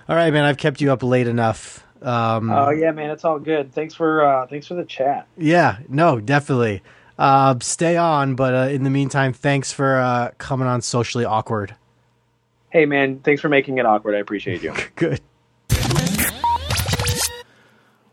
all 0.08 0.16
right, 0.16 0.32
man. 0.32 0.44
I've 0.44 0.58
kept 0.58 0.80
you 0.80 0.90
up 0.92 1.02
late 1.02 1.26
enough. 1.28 1.84
Um, 2.02 2.50
Oh 2.50 2.70
yeah, 2.70 2.92
man, 2.92 3.10
it's 3.10 3.24
all 3.24 3.38
good. 3.38 3.72
Thanks 3.72 3.94
for 3.94 4.24
uh, 4.24 4.46
thanks 4.46 4.66
for 4.66 4.74
the 4.74 4.84
chat. 4.84 5.26
Yeah, 5.36 5.78
no, 5.88 6.20
definitely. 6.20 6.82
Uh, 7.18 7.56
stay 7.60 7.96
on, 7.96 8.36
but 8.36 8.54
uh, 8.54 8.72
in 8.72 8.84
the 8.84 8.90
meantime, 8.90 9.32
thanks 9.32 9.72
for 9.72 9.96
uh, 9.98 10.30
coming 10.38 10.68
on 10.68 10.80
socially 10.82 11.24
awkward. 11.24 11.74
Hey 12.70 12.84
man, 12.84 13.20
thanks 13.20 13.40
for 13.40 13.48
making 13.48 13.78
it 13.78 13.86
awkward. 13.86 14.14
I 14.14 14.18
appreciate 14.18 14.62
you. 14.62 14.74
Good. 14.96 15.20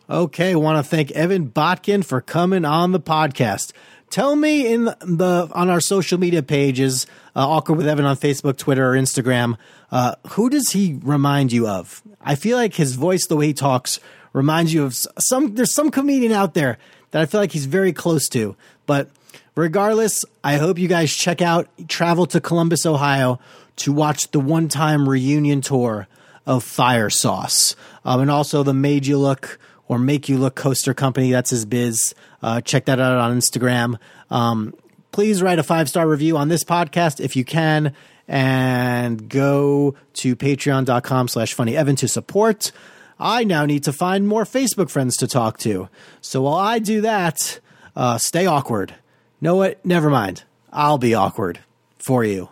Okay, 0.10 0.56
want 0.56 0.78
to 0.78 0.84
thank 0.84 1.12
Evan 1.12 1.50
Botkin 1.50 2.06
for 2.06 2.22
coming 2.22 2.64
on 2.64 2.92
the 2.92 3.00
podcast. 3.00 3.74
Tell 4.12 4.36
me 4.36 4.72
in 4.72 4.86
the 4.86 5.50
on 5.52 5.70
our 5.70 5.82
social 5.82 6.20
media 6.20 6.44
pages, 6.44 7.08
uh, 7.36 7.40
awkward 7.40 7.78
with 7.78 7.88
Evan 7.88 8.06
on 8.06 8.16
Facebook, 8.16 8.56
Twitter, 8.58 8.92
or 8.92 8.94
Instagram, 8.96 9.58
uh, 9.92 10.16
who 10.30 10.50
does 10.50 10.70
he 10.70 11.00
remind 11.02 11.52
you 11.52 11.68
of? 11.68 12.04
I 12.22 12.36
feel 12.36 12.56
like 12.56 12.76
his 12.76 12.96
voice, 12.96 13.26
the 13.28 13.36
way 13.36 13.48
he 13.48 13.54
talks, 13.54 14.00
reminds 14.32 14.74
you 14.74 14.84
of 14.84 14.96
some. 15.18 15.56
There's 15.56 15.74
some 15.74 15.90
comedian 15.90 16.32
out 16.32 16.54
there 16.54 16.78
that 17.12 17.22
I 17.22 17.26
feel 17.26 17.42
like 17.42 17.52
he's 17.52 17.66
very 17.66 17.92
close 17.92 18.30
to. 18.30 18.56
But 18.86 19.10
regardless, 19.56 20.24
I 20.44 20.58
hope 20.58 20.78
you 20.78 20.88
guys 20.88 21.14
check 21.14 21.42
out 21.42 21.68
travel 21.88 22.28
to 22.28 22.40
Columbus, 22.40 22.86
Ohio, 22.86 23.40
to 23.78 23.92
watch 23.92 24.32
the 24.32 24.40
one-time 24.40 25.08
reunion 25.08 25.62
tour 25.62 26.08
of 26.46 26.64
Fire 26.64 27.10
Sauce, 27.10 27.76
um, 28.04 28.22
and 28.22 28.32
also 28.32 28.64
the 28.64 28.74
Made 28.74 29.06
You 29.06 29.18
Look 29.18 29.60
or 29.88 30.00
Make 30.00 30.30
You 30.30 30.38
Look 30.38 30.56
Coaster 30.56 30.94
Company. 30.94 31.32
That's 31.32 31.50
his 31.50 31.66
biz. 31.66 32.14
Uh, 32.42 32.62
check 32.62 32.86
that 32.86 33.00
out 33.00 33.18
on 33.18 33.38
Instagram. 33.38 33.98
Um, 34.30 34.74
please 35.12 35.42
write 35.42 35.60
a 35.60 35.64
five 35.64 35.90
star 35.90 36.08
review 36.08 36.38
on 36.38 36.50
this 36.50 36.64
podcast 36.64 37.20
if 37.20 37.36
you 37.36 37.44
can, 37.44 37.94
and 38.28 39.30
go 39.30 39.96
to 40.14 40.36
patreon.com 40.36 41.28
slash 41.28 41.54
funny 41.54 41.76
evan 41.76 41.96
to 41.98 42.08
support. 42.08 42.72
I 43.20 43.44
now 43.44 43.66
need 43.66 43.84
to 43.86 43.94
find 43.94 44.28
more 44.28 44.44
Facebook 44.44 44.90
friends 44.90 45.16
to 45.18 45.28
talk 45.28 45.58
to. 45.60 45.90
So 46.22 46.42
while 46.42 46.56
I 46.56 46.80
do 46.80 47.02
that, 47.02 47.60
uh, 47.96 48.18
stay 48.18 48.46
awkward. 48.46 48.96
Know 49.40 49.56
what? 49.56 49.84
Never 49.86 50.10
mind. 50.10 50.44
I'll 50.72 50.98
be 50.98 51.14
awkward 51.14 51.60
for 51.98 52.24
you. 52.24 52.50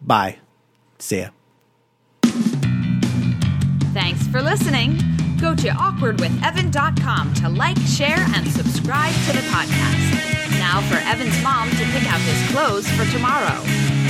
Bye. 0.00 0.38
See 0.98 1.20
ya. 1.20 1.28
Thanks 3.94 4.26
for 4.28 4.42
listening. 4.42 4.98
Go 5.40 5.54
to 5.54 5.68
awkwardwithevan.com 5.68 7.34
to 7.34 7.48
like, 7.48 7.78
share, 7.78 8.24
and 8.34 8.46
subscribe 8.48 9.14
to 9.26 9.32
the 9.32 9.42
podcast. 9.50 10.58
Now 10.58 10.80
for 10.82 10.96
Evan's 11.06 11.40
mom 11.42 11.70
to 11.70 11.84
pick 11.92 12.10
out 12.12 12.20
his 12.20 12.50
clothes 12.50 12.88
for 12.90 13.04
tomorrow. 13.12 13.62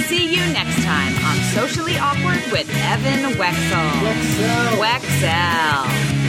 See 0.06 0.34
you 0.34 0.40
next 0.52 0.82
time 0.84 1.14
on 1.26 1.36
Socially 1.52 1.98
Awkward 1.98 2.40
with 2.50 2.68
Evan 2.70 3.34
Wecksell. 3.34 3.90
Wecksell. 4.00 4.78
Wecksell. 4.78 6.27